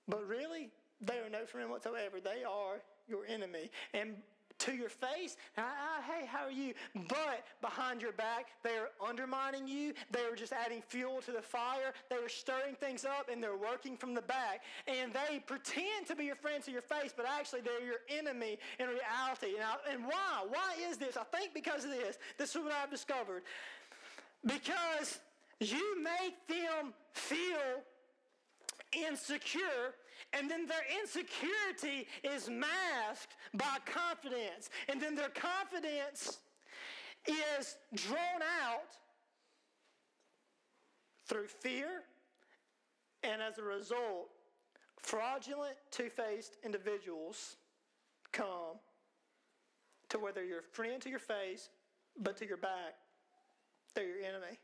But 0.07 0.27
really, 0.27 0.71
they 1.01 1.19
are 1.19 1.29
no 1.29 1.45
friend 1.45 1.69
whatsoever. 1.71 2.21
They 2.21 2.45
are 2.45 2.81
your 3.09 3.27
enemy. 3.27 3.71
And 3.93 4.17
to 4.59 4.75
your 4.75 4.89
face, 4.89 5.37
hey, 5.55 6.27
how 6.27 6.45
are 6.45 6.51
you? 6.51 6.75
But 6.95 7.45
behind 7.61 8.01
your 8.01 8.13
back, 8.13 8.47
they're 8.63 8.89
undermining 9.07 9.69
you. 9.69 9.93
They're 10.11 10.35
just 10.35 10.53
adding 10.53 10.83
fuel 10.83 11.21
to 11.23 11.33
the 11.33 11.43
fire. 11.43 11.93
They're 12.09 12.29
stirring 12.29 12.75
things 12.75 13.05
up 13.05 13.29
and 13.31 13.43
they're 13.43 13.57
working 13.57 13.97
from 13.97 14.15
the 14.15 14.23
back. 14.23 14.63
And 14.87 15.13
they 15.13 15.41
pretend 15.41 16.07
to 16.09 16.17
be 16.17 16.25
your 16.25 16.37
friend 16.37 16.63
to 16.65 16.71
your 16.71 16.83
face, 16.83 17.13
but 17.17 17.27
actually 17.27 17.61
they're 17.61 17.85
your 17.85 18.01
enemy 18.09 18.59
in 18.79 18.87
reality. 18.87 19.59
Now, 19.59 19.77
and 19.91 20.05
why? 20.05 20.47
Why 20.49 20.75
is 20.89 20.97
this? 20.97 21.17
I 21.17 21.25
think 21.37 21.53
because 21.55 21.85
of 21.85 21.91
this. 21.91 22.19
This 22.39 22.51
is 22.51 22.63
what 22.63 22.73
I've 22.73 22.91
discovered. 22.91 23.43
Because 24.45 25.19
you 25.61 26.03
make 26.03 26.35
them 26.49 26.93
feel 27.13 27.83
insecure 28.93 29.95
and 30.33 30.51
then 30.51 30.67
their 30.67 30.85
insecurity 31.01 32.07
is 32.23 32.49
masked 32.49 33.37
by 33.55 33.79
confidence. 33.87 34.71
And 34.89 35.01
then 35.01 35.15
their 35.15 35.29
confidence 35.31 36.39
is 37.27 37.77
drawn 37.95 38.43
out 38.63 38.97
through 41.27 41.47
fear. 41.47 42.03
And 43.23 43.43
as 43.43 43.59
a 43.59 43.63
result, 43.63 44.29
fraudulent, 44.99 45.77
two 45.91 46.11
faced 46.11 46.57
individuals 46.65 47.57
come 48.33 48.79
to 50.09 50.19
whether 50.19 50.45
you're 50.45 50.61
a 50.61 50.75
friend 50.75 51.01
to 51.03 51.11
your 51.11 51.19
face, 51.19 51.71
but 52.21 52.37
to 52.37 52.47
your 52.47 52.57
back, 52.57 52.95
they're 53.95 54.07
your 54.07 54.25
enemy. 54.25 54.59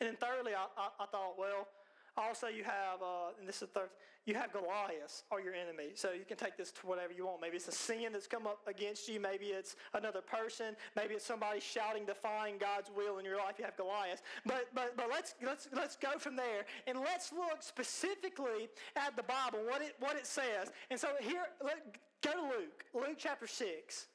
And 0.00 0.08
then 0.08 0.16
thirdly, 0.16 0.52
I, 0.54 0.66
I, 0.80 0.88
I 1.00 1.06
thought, 1.06 1.38
well, 1.38 1.68
also, 2.16 2.48
you 2.48 2.64
have, 2.64 3.02
uh, 3.02 3.38
and 3.38 3.48
this 3.48 3.62
is 3.62 3.68
third, 3.68 3.90
you 4.26 4.34
have 4.34 4.52
Goliath 4.52 5.22
or 5.30 5.40
your 5.40 5.54
enemy. 5.54 5.92
So 5.94 6.12
you 6.12 6.24
can 6.28 6.36
take 6.36 6.56
this 6.56 6.70
to 6.72 6.86
whatever 6.86 7.12
you 7.12 7.26
want. 7.26 7.40
Maybe 7.40 7.56
it's 7.56 7.68
a 7.68 7.72
sin 7.72 8.12
that's 8.12 8.26
come 8.26 8.46
up 8.46 8.60
against 8.66 9.08
you. 9.08 9.18
Maybe 9.18 9.46
it's 9.46 9.76
another 9.94 10.20
person. 10.20 10.76
Maybe 10.94 11.14
it's 11.14 11.24
somebody 11.24 11.58
shouting, 11.58 12.04
defying 12.04 12.58
God's 12.58 12.90
will 12.94 13.18
in 13.18 13.24
your 13.24 13.38
life. 13.38 13.54
You 13.58 13.64
have 13.64 13.76
Goliath. 13.76 14.22
But 14.44 14.68
but 14.74 14.94
but 14.96 15.06
let's 15.10 15.34
let's 15.44 15.68
let's 15.74 15.96
go 15.96 16.18
from 16.18 16.36
there 16.36 16.66
and 16.86 17.00
let's 17.00 17.32
look 17.32 17.62
specifically 17.62 18.68
at 18.94 19.16
the 19.16 19.22
Bible, 19.22 19.60
what 19.66 19.80
it 19.80 19.96
what 20.00 20.16
it 20.16 20.26
says. 20.26 20.70
And 20.90 21.00
so 21.00 21.08
here, 21.20 21.46
let, 21.64 21.96
go 22.22 22.32
to 22.32 22.42
Luke, 22.42 22.84
Luke 22.94 23.16
chapter 23.16 23.46
six. 23.46 24.06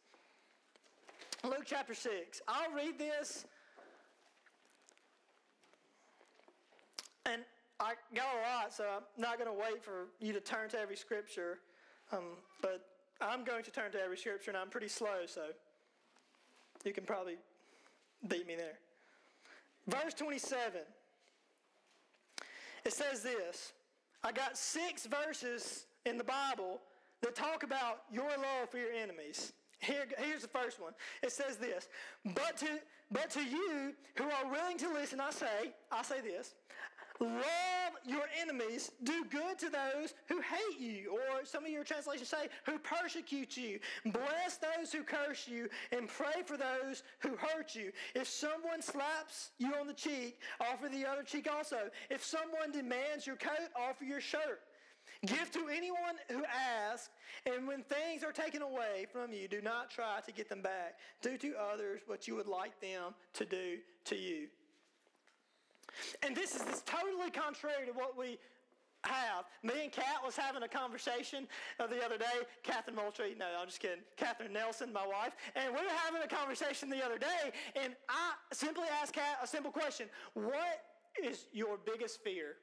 Luke 1.43 1.63
chapter 1.65 1.95
six. 1.95 2.41
I'll 2.47 2.71
read 2.73 2.99
this. 2.99 3.45
And 7.25 7.41
I 7.79 7.93
got 8.13 8.25
a 8.25 8.41
lot, 8.55 8.73
so 8.73 8.85
I'm 8.85 9.21
not 9.21 9.37
going 9.37 9.49
to 9.49 9.61
wait 9.61 9.83
for 9.83 10.07
you 10.19 10.31
to 10.33 10.39
turn 10.39 10.69
to 10.69 10.79
every 10.79 10.95
scripture. 10.95 11.59
Um, 12.11 12.37
but 12.61 12.85
I'm 13.21 13.43
going 13.43 13.63
to 13.63 13.71
turn 13.71 13.91
to 13.91 14.01
every 14.01 14.17
scripture, 14.17 14.51
and 14.51 14.57
I'm 14.57 14.69
pretty 14.69 14.87
slow, 14.87 15.25
so 15.27 15.41
you 16.83 16.93
can 16.93 17.03
probably 17.03 17.35
beat 18.27 18.47
me 18.47 18.55
there. 18.55 18.77
Verse 19.87 20.13
27. 20.13 20.81
It 22.85 22.93
says 22.93 23.23
this 23.23 23.73
I 24.23 24.31
got 24.31 24.57
six 24.57 25.05
verses 25.05 25.85
in 26.05 26.17
the 26.17 26.23
Bible 26.23 26.81
that 27.21 27.35
talk 27.35 27.63
about 27.63 28.03
your 28.11 28.29
love 28.29 28.69
for 28.69 28.77
your 28.77 28.91
enemies. 28.91 29.53
Here, 29.79 30.05
here's 30.17 30.41
the 30.41 30.47
first 30.47 30.81
one. 30.81 30.93
It 31.21 31.31
says 31.31 31.57
this, 31.57 31.89
but 32.23 32.57
to, 32.57 32.79
but 33.11 33.29
to 33.31 33.43
you 33.43 33.93
who 34.15 34.23
are 34.23 34.49
willing 34.49 34.77
to 34.77 34.91
listen, 34.91 35.19
I 35.19 35.31
say, 35.31 35.73
I 35.91 36.01
say 36.01 36.21
this, 36.21 36.55
Love 37.19 37.93
your 38.05 38.25
enemies, 38.41 38.91
do 39.03 39.25
good 39.25 39.57
to 39.59 39.69
those 39.69 40.13
who 40.27 40.41
hate 40.41 40.79
you, 40.79 41.11
or 41.11 41.45
some 41.45 41.65
of 41.65 41.71
your 41.71 41.83
translations 41.83 42.29
say, 42.29 42.49
who 42.65 42.77
persecute 42.77 43.55
you. 43.57 43.79
Bless 44.05 44.57
those 44.57 44.91
who 44.91 45.03
curse 45.03 45.47
you, 45.47 45.69
and 45.91 46.07
pray 46.07 46.43
for 46.45 46.57
those 46.57 47.03
who 47.19 47.35
hurt 47.35 47.73
you. 47.73 47.91
If 48.13 48.27
someone 48.27 48.81
slaps 48.81 49.51
you 49.57 49.73
on 49.75 49.87
the 49.87 49.93
cheek, 49.93 50.39
offer 50.59 50.89
the 50.89 51.05
other 51.05 51.23
cheek 51.23 51.47
also. 51.51 51.89
If 52.09 52.23
someone 52.23 52.71
demands 52.71 53.25
your 53.25 53.37
coat, 53.37 53.69
offer 53.75 54.03
your 54.03 54.21
shirt. 54.21 54.61
Give 55.25 55.49
to 55.51 55.69
anyone 55.69 56.17
who 56.29 56.43
asks, 56.45 57.09
and 57.45 57.67
when 57.67 57.83
things 57.83 58.23
are 58.23 58.33
taken 58.33 58.61
away 58.61 59.07
from 59.11 59.31
you, 59.31 59.47
do 59.47 59.61
not 59.61 59.89
try 59.89 60.19
to 60.25 60.31
get 60.31 60.49
them 60.49 60.61
back. 60.61 60.99
Do 61.21 61.37
to 61.37 61.55
others 61.73 62.01
what 62.05 62.27
you 62.27 62.35
would 62.35 62.47
like 62.47 62.79
them 62.81 63.15
to 63.33 63.45
do 63.45 63.77
to 64.05 64.15
you. 64.15 64.47
And 66.23 66.35
this 66.35 66.55
is 66.55 66.63
this 66.63 66.81
totally 66.85 67.31
contrary 67.31 67.85
to 67.85 67.93
what 67.93 68.17
we 68.17 68.37
have. 69.03 69.45
Me 69.63 69.83
and 69.83 69.91
Kat 69.91 70.21
was 70.23 70.35
having 70.35 70.63
a 70.63 70.67
conversation 70.67 71.47
uh, 71.79 71.87
the 71.87 72.03
other 72.03 72.17
day. 72.17 72.45
Catherine 72.63 72.95
Moultrie, 72.95 73.35
no, 73.37 73.45
I'm 73.59 73.67
just 73.67 73.79
kidding. 73.79 74.03
Catherine 74.17 74.53
Nelson, 74.53 74.91
my 74.91 75.05
wife, 75.05 75.33
and 75.55 75.73
we 75.73 75.81
were 75.81 75.97
having 76.05 76.21
a 76.23 76.27
conversation 76.27 76.89
the 76.89 77.03
other 77.05 77.17
day, 77.17 77.51
and 77.75 77.95
I 78.09 78.33
simply 78.53 78.87
asked 79.01 79.13
Kat 79.13 79.39
a 79.43 79.47
simple 79.47 79.71
question: 79.71 80.07
What 80.33 80.83
is 81.21 81.45
your 81.53 81.77
biggest 81.77 82.23
fear? 82.23 82.55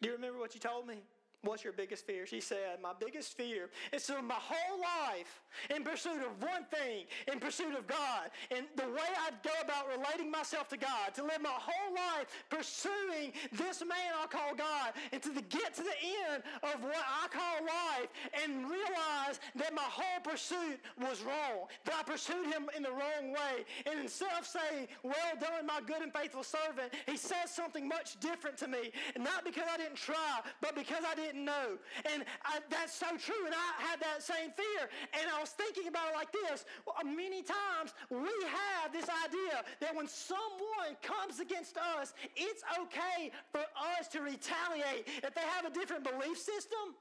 Do 0.00 0.08
you 0.08 0.14
remember 0.14 0.38
what 0.38 0.54
you 0.54 0.60
told 0.60 0.86
me? 0.86 0.96
What's 1.44 1.62
your 1.62 1.74
biggest 1.74 2.06
fear? 2.06 2.26
She 2.26 2.40
said, 2.40 2.80
My 2.82 2.92
biggest 2.98 3.36
fear 3.36 3.68
is 3.92 4.06
to 4.06 4.14
live 4.14 4.24
my 4.24 4.38
whole 4.38 4.80
life 4.80 5.42
in 5.74 5.84
pursuit 5.84 6.22
of 6.24 6.42
one 6.42 6.64
thing, 6.70 7.04
in 7.30 7.38
pursuit 7.38 7.76
of 7.76 7.86
God. 7.86 8.30
And 8.50 8.66
the 8.76 8.88
way 8.88 9.08
I'd 9.26 9.42
go 9.42 9.52
about 9.62 9.86
relating 9.88 10.30
myself 10.30 10.68
to 10.68 10.76
God, 10.76 11.14
to 11.14 11.22
live 11.22 11.42
my 11.42 11.52
whole 11.52 11.94
life 11.94 12.26
pursuing 12.48 13.32
this 13.52 13.82
man 13.82 14.16
I 14.22 14.26
call 14.26 14.54
God, 14.56 14.92
and 15.12 15.22
to 15.22 15.30
get 15.42 15.74
to 15.74 15.82
the 15.82 15.98
end 16.32 16.42
of 16.62 16.82
what 16.82 16.96
I 16.96 17.28
call 17.28 17.66
life 17.66 18.08
and 18.42 18.68
realize 18.68 19.40
that 19.56 19.74
my 19.74 19.86
whole 19.86 20.20
pursuit 20.22 20.80
was 20.98 21.22
wrong, 21.22 21.68
that 21.84 21.94
I 21.94 22.02
pursued 22.02 22.46
him 22.46 22.68
in 22.76 22.82
the 22.82 22.90
wrong 22.90 23.32
way. 23.32 23.64
And 23.86 24.00
instead 24.00 24.32
of 24.38 24.46
saying, 24.46 24.88
Well 25.02 25.14
done, 25.40 25.66
my 25.66 25.80
good 25.86 26.02
and 26.02 26.12
faithful 26.12 26.42
servant, 26.42 26.92
he 27.06 27.16
says 27.16 27.50
something 27.50 27.86
much 27.86 28.18
different 28.20 28.56
to 28.58 28.68
me. 28.68 28.92
Not 29.18 29.44
because 29.44 29.64
I 29.72 29.76
didn't 29.76 29.96
try, 29.96 30.40
but 30.60 30.74
because 30.74 31.04
I 31.06 31.14
didn't 31.14 31.33
didn't 31.34 31.44
know. 31.44 31.78
And 32.12 32.24
I, 32.44 32.60
that's 32.70 32.94
so 32.94 33.06
true. 33.18 33.44
And 33.44 33.54
I 33.54 33.82
had 33.82 34.00
that 34.00 34.22
same 34.22 34.54
fear. 34.54 34.88
And 35.12 35.26
I 35.34 35.40
was 35.40 35.50
thinking 35.50 35.88
about 35.88 36.10
it 36.10 36.14
like 36.14 36.32
this. 36.32 36.64
Many 37.04 37.42
times 37.42 37.92
we 38.10 38.30
have 38.46 38.92
this 38.92 39.10
idea 39.26 39.66
that 39.80 39.94
when 39.94 40.06
someone 40.06 40.94
comes 41.02 41.40
against 41.40 41.76
us, 41.76 42.14
it's 42.36 42.62
okay 42.80 43.32
for 43.50 43.66
us 43.98 44.08
to 44.14 44.20
retaliate. 44.20 45.08
If 45.22 45.34
they 45.34 45.46
have 45.58 45.66
a 45.66 45.70
different 45.70 46.04
belief 46.04 46.38
system, 46.38 46.94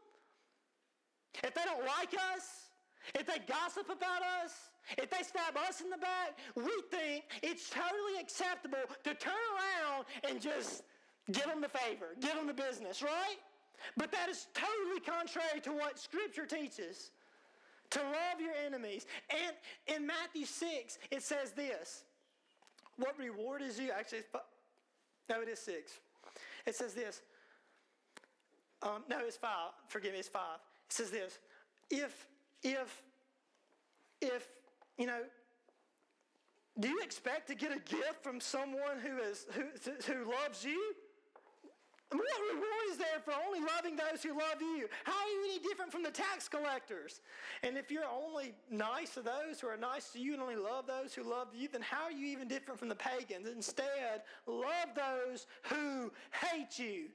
if 1.43 1.53
they 1.53 1.63
don't 1.65 1.85
like 1.85 2.13
us, 2.35 2.73
if 3.15 3.25
they 3.27 3.39
gossip 3.47 3.85
about 3.85 4.21
us, 4.43 4.53
if 4.97 5.09
they 5.09 5.23
stab 5.23 5.55
us 5.57 5.81
in 5.81 5.89
the 5.89 5.97
back, 5.97 6.37
we 6.55 6.71
think 6.91 7.25
it's 7.41 7.69
totally 7.69 8.19
acceptable 8.19 8.83
to 9.03 9.13
turn 9.15 9.33
around 9.55 10.05
and 10.27 10.41
just 10.41 10.83
give 11.31 11.45
them 11.45 11.61
the 11.61 11.69
favor, 11.69 12.15
give 12.19 12.35
them 12.35 12.47
the 12.47 12.53
business, 12.53 13.01
right? 13.01 13.37
But 13.97 14.11
that 14.11 14.29
is 14.29 14.47
totally 14.53 14.99
contrary 14.99 15.61
to 15.61 15.71
what 15.71 15.99
Scripture 15.99 16.45
teaches 16.45 17.11
to 17.91 17.99
love 17.99 18.41
your 18.41 18.53
enemies. 18.65 19.05
And 19.29 19.55
in 19.95 20.07
Matthew 20.07 20.45
6, 20.45 20.97
it 21.11 21.23
says 21.23 21.51
this 21.51 22.03
What 22.97 23.17
reward 23.17 23.61
is 23.61 23.79
you? 23.79 23.91
Actually, 23.97 24.23
no, 25.29 25.41
it 25.41 25.49
is 25.49 25.59
6. 25.59 25.99
It 26.65 26.75
says 26.75 26.93
this. 26.93 27.21
Um, 28.81 29.03
no, 29.09 29.19
it's 29.19 29.37
5. 29.37 29.49
Forgive 29.87 30.13
me, 30.13 30.19
it's 30.19 30.27
5. 30.27 30.41
It 30.87 30.93
says 30.93 31.11
this. 31.11 31.39
If, 31.89 32.27
if, 32.63 33.01
if, 34.21 34.47
you 34.97 35.07
know, 35.07 35.21
do 36.79 36.89
you 36.89 36.99
expect 37.01 37.47
to 37.49 37.55
get 37.55 37.71
a 37.71 37.79
gift 37.79 38.23
from 38.23 38.39
someone 38.41 38.99
who, 39.01 39.19
is, 39.19 39.45
who, 39.51 39.63
who 40.11 40.31
loves 40.31 40.65
you? 40.65 40.93
What 42.13 42.53
reward 42.53 42.85
is 42.91 42.97
there 42.97 43.19
for 43.25 43.33
only 43.45 43.59
loving 43.59 43.95
those 43.95 44.21
who 44.21 44.37
love 44.37 44.61
you? 44.61 44.87
How 45.03 45.13
are 45.13 45.29
you 45.29 45.43
any 45.49 45.59
different 45.59 45.91
from 45.91 46.03
the 46.03 46.11
tax 46.11 46.47
collectors? 46.47 47.21
And 47.63 47.77
if 47.77 47.89
you're 47.89 48.05
only 48.05 48.53
nice 48.69 49.15
to 49.15 49.21
those 49.21 49.59
who 49.59 49.67
are 49.67 49.77
nice 49.77 50.09
to 50.11 50.19
you 50.19 50.33
and 50.33 50.41
only 50.41 50.55
love 50.55 50.85
those 50.85 51.13
who 51.15 51.23
love 51.23 51.47
you, 51.55 51.67
then 51.67 51.81
how 51.81 52.03
are 52.03 52.11
you 52.11 52.27
even 52.27 52.47
different 52.47 52.79
from 52.79 52.89
the 52.89 52.95
pagans? 52.95 53.47
Instead, 53.47 54.21
love 54.45 54.89
those 54.95 55.47
who 55.63 56.11
hate 56.31 56.77
you. 56.77 57.05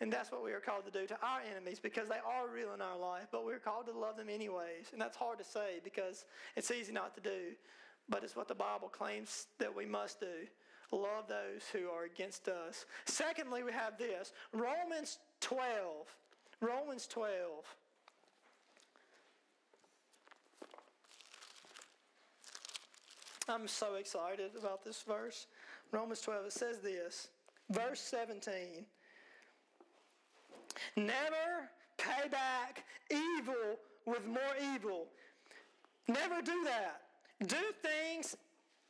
And 0.00 0.12
that's 0.12 0.30
what 0.30 0.44
we 0.44 0.52
are 0.52 0.60
called 0.60 0.84
to 0.84 0.92
do 0.92 1.06
to 1.06 1.16
our 1.22 1.40
enemies 1.50 1.80
because 1.80 2.08
they 2.08 2.20
are 2.24 2.48
real 2.48 2.74
in 2.74 2.82
our 2.82 2.98
life, 2.98 3.28
but 3.32 3.44
we're 3.44 3.58
called 3.58 3.86
to 3.86 3.98
love 3.98 4.16
them 4.16 4.28
anyways. 4.28 4.92
And 4.92 5.00
that's 5.00 5.16
hard 5.16 5.38
to 5.38 5.44
say 5.44 5.80
because 5.82 6.24
it's 6.54 6.70
easy 6.70 6.92
not 6.92 7.14
to 7.14 7.20
do, 7.20 7.52
but 8.08 8.22
it's 8.22 8.36
what 8.36 8.46
the 8.46 8.54
Bible 8.54 8.88
claims 8.88 9.46
that 9.58 9.74
we 9.74 9.86
must 9.86 10.20
do 10.20 10.46
love 10.92 11.28
those 11.28 11.64
who 11.72 11.88
are 11.90 12.04
against 12.04 12.48
us. 12.48 12.86
Secondly, 13.04 13.62
we 13.62 13.72
have 13.72 13.98
this 13.98 14.32
Romans 14.52 15.18
12. 15.40 15.60
Romans 16.60 17.06
12. 17.06 17.42
I'm 23.48 23.68
so 23.68 23.94
excited 23.94 24.50
about 24.58 24.84
this 24.84 25.02
verse. 25.02 25.46
Romans 25.92 26.20
12, 26.20 26.46
it 26.46 26.52
says 26.52 26.78
this, 26.78 27.28
verse 27.70 28.00
17 28.00 28.84
Never 30.96 31.70
pay 31.96 32.28
back 32.28 32.84
evil 33.10 33.78
with 34.04 34.26
more 34.26 34.40
evil. 34.74 35.06
Never 36.08 36.42
do 36.42 36.64
that. 36.64 37.02
Do 37.46 37.56
things 37.82 38.36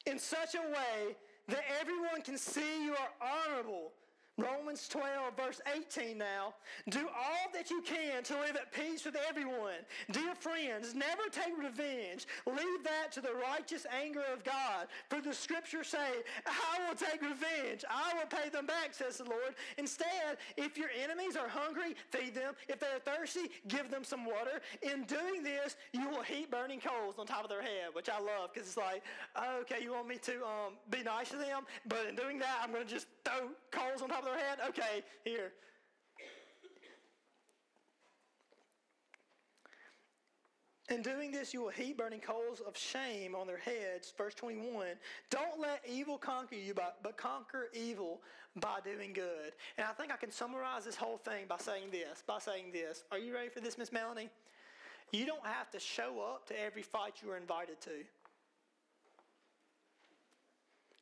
in 0.06 0.18
such 0.18 0.54
a 0.54 0.60
way 0.60 1.16
that 1.48 1.62
everyone 1.80 2.22
can 2.22 2.36
see 2.36 2.84
you 2.84 2.92
are 2.92 3.08
honorable 3.20 3.92
Romans 4.38 4.86
12, 4.88 5.34
verse 5.36 5.60
18 5.74 6.18
now. 6.18 6.54
Do 6.90 7.08
all 7.08 7.50
that 7.54 7.70
you 7.70 7.80
can 7.82 8.22
to 8.24 8.34
live 8.34 8.56
at 8.56 8.70
peace 8.70 9.04
with 9.04 9.16
everyone. 9.28 9.80
Dear 10.10 10.34
friends, 10.34 10.94
never 10.94 11.22
take 11.30 11.56
revenge. 11.56 12.26
Leave 12.46 12.84
that 12.84 13.12
to 13.12 13.22
the 13.22 13.32
righteous 13.32 13.86
anger 14.02 14.22
of 14.32 14.44
God. 14.44 14.88
For 15.08 15.22
the 15.22 15.32
scriptures 15.32 15.88
say, 15.88 16.22
I 16.46 16.86
will 16.86 16.94
take 16.94 17.22
revenge. 17.22 17.84
I 17.88 18.12
will 18.14 18.26
pay 18.26 18.50
them 18.50 18.66
back, 18.66 18.92
says 18.92 19.18
the 19.18 19.24
Lord. 19.24 19.54
Instead, 19.78 20.36
if 20.58 20.76
your 20.76 20.90
enemies 21.02 21.36
are 21.36 21.48
hungry, 21.48 21.94
feed 22.10 22.34
them. 22.34 22.54
If 22.68 22.78
they're 22.78 23.00
thirsty, 23.04 23.48
give 23.68 23.90
them 23.90 24.04
some 24.04 24.26
water. 24.26 24.60
In 24.82 25.04
doing 25.04 25.42
this, 25.42 25.76
you 25.92 26.10
will 26.10 26.22
heap 26.22 26.50
burning 26.50 26.80
coals 26.80 27.14
on 27.18 27.26
top 27.26 27.44
of 27.44 27.48
their 27.48 27.62
head, 27.62 27.94
which 27.94 28.10
I 28.10 28.18
love 28.18 28.52
because 28.52 28.68
it's 28.68 28.76
like, 28.76 29.02
okay, 29.60 29.82
you 29.82 29.92
want 29.92 30.08
me 30.08 30.18
to 30.22 30.32
um, 30.44 30.74
be 30.90 31.02
nice 31.02 31.30
to 31.30 31.36
them, 31.36 31.62
but 31.88 32.06
in 32.08 32.14
doing 32.14 32.38
that, 32.40 32.60
I'm 32.62 32.72
going 32.72 32.86
to 32.86 32.92
just 32.92 33.06
throw 33.24 33.48
coals 33.76 34.02
on 34.02 34.08
top 34.08 34.20
of 34.20 34.26
their 34.26 34.38
head? 34.38 34.58
Okay, 34.68 35.02
here. 35.24 35.52
In 40.88 41.02
doing 41.02 41.32
this, 41.32 41.52
you 41.52 41.62
will 41.62 41.70
heap 41.70 41.98
burning 41.98 42.20
coals 42.20 42.60
of 42.60 42.76
shame 42.76 43.34
on 43.34 43.48
their 43.48 43.58
heads. 43.58 44.12
Verse 44.16 44.34
21. 44.34 44.86
Don't 45.30 45.60
let 45.60 45.82
evil 45.88 46.16
conquer 46.16 46.54
you, 46.54 46.74
but, 46.74 47.16
conquer 47.16 47.68
evil 47.74 48.20
by 48.54 48.78
doing 48.84 49.12
good. 49.12 49.52
And 49.78 49.86
I 49.86 49.92
think 49.92 50.12
I 50.12 50.16
can 50.16 50.30
summarize 50.30 50.84
this 50.84 50.94
whole 50.94 51.18
thing 51.18 51.46
by 51.48 51.56
saying 51.58 51.90
this. 51.90 52.22
By 52.24 52.38
saying 52.38 52.66
this. 52.72 53.02
Are 53.10 53.18
you 53.18 53.34
ready 53.34 53.48
for 53.48 53.60
this, 53.60 53.76
Miss 53.76 53.90
Melanie? 53.90 54.30
You 55.12 55.26
don't 55.26 55.44
have 55.44 55.70
to 55.72 55.80
show 55.80 56.20
up 56.20 56.46
to 56.48 56.60
every 56.60 56.82
fight 56.82 57.14
you 57.22 57.32
are 57.32 57.36
invited 57.36 57.80
to. 57.80 58.04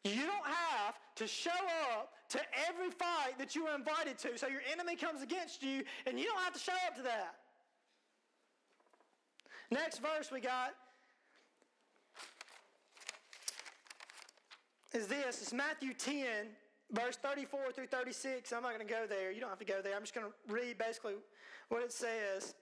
You 0.04 0.22
don't 0.22 0.46
have 0.46 0.94
to 1.16 1.26
show 1.26 1.50
up 1.98 2.12
to 2.34 2.40
every 2.68 2.90
fight 2.90 3.38
that 3.38 3.54
you 3.54 3.64
are 3.66 3.76
invited 3.76 4.18
to. 4.18 4.36
So 4.36 4.48
your 4.48 4.60
enemy 4.72 4.96
comes 4.96 5.22
against 5.22 5.62
you, 5.62 5.84
and 6.04 6.18
you 6.18 6.26
don't 6.26 6.40
have 6.40 6.52
to 6.52 6.58
show 6.58 6.72
up 6.88 6.96
to 6.96 7.02
that. 7.02 7.36
Next 9.70 9.98
verse 9.98 10.32
we 10.32 10.40
got 10.40 10.74
is 14.92 15.06
this. 15.06 15.42
It's 15.42 15.52
Matthew 15.52 15.94
10, 15.94 16.24
verse 16.90 17.16
34 17.16 17.72
through 17.72 17.86
36. 17.86 18.52
I'm 18.52 18.62
not 18.62 18.74
going 18.74 18.86
to 18.86 18.92
go 18.92 19.06
there. 19.08 19.30
You 19.30 19.40
don't 19.40 19.48
have 19.48 19.60
to 19.60 19.64
go 19.64 19.80
there. 19.80 19.94
I'm 19.94 20.02
just 20.02 20.14
going 20.14 20.26
to 20.26 20.52
read 20.52 20.76
basically 20.76 21.14
what 21.68 21.82
it 21.82 21.92
says. 21.92 22.56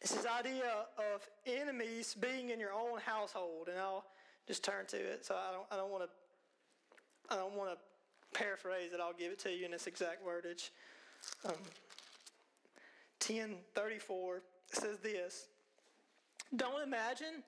It's 0.00 0.14
this 0.14 0.26
idea 0.26 0.86
of 0.98 1.28
enemies 1.46 2.16
being 2.18 2.50
in 2.50 2.58
your 2.58 2.72
own 2.72 3.00
household. 3.04 3.68
And 3.70 3.78
I'll 3.78 4.06
just 4.46 4.64
turn 4.64 4.86
to 4.86 4.96
it. 4.96 5.26
So 5.26 5.34
I 5.34 5.52
don't, 5.52 5.66
I 5.70 5.76
don't 5.76 5.90
want 5.90 6.04
to, 6.04 7.34
I 7.34 7.38
don't 7.38 7.54
want 7.54 7.70
to 7.70 7.76
paraphrase 8.34 8.92
it. 8.92 9.00
I'll 9.00 9.14
give 9.14 9.32
it 9.32 9.38
to 9.40 9.50
you 9.50 9.64
in 9.64 9.72
its 9.72 9.86
exact 9.86 10.24
wordage. 10.26 10.70
Um, 11.44 11.54
1034 13.26 14.42
says 14.72 14.98
this 14.98 15.46
Don't 16.54 16.82
imagine 16.82 17.42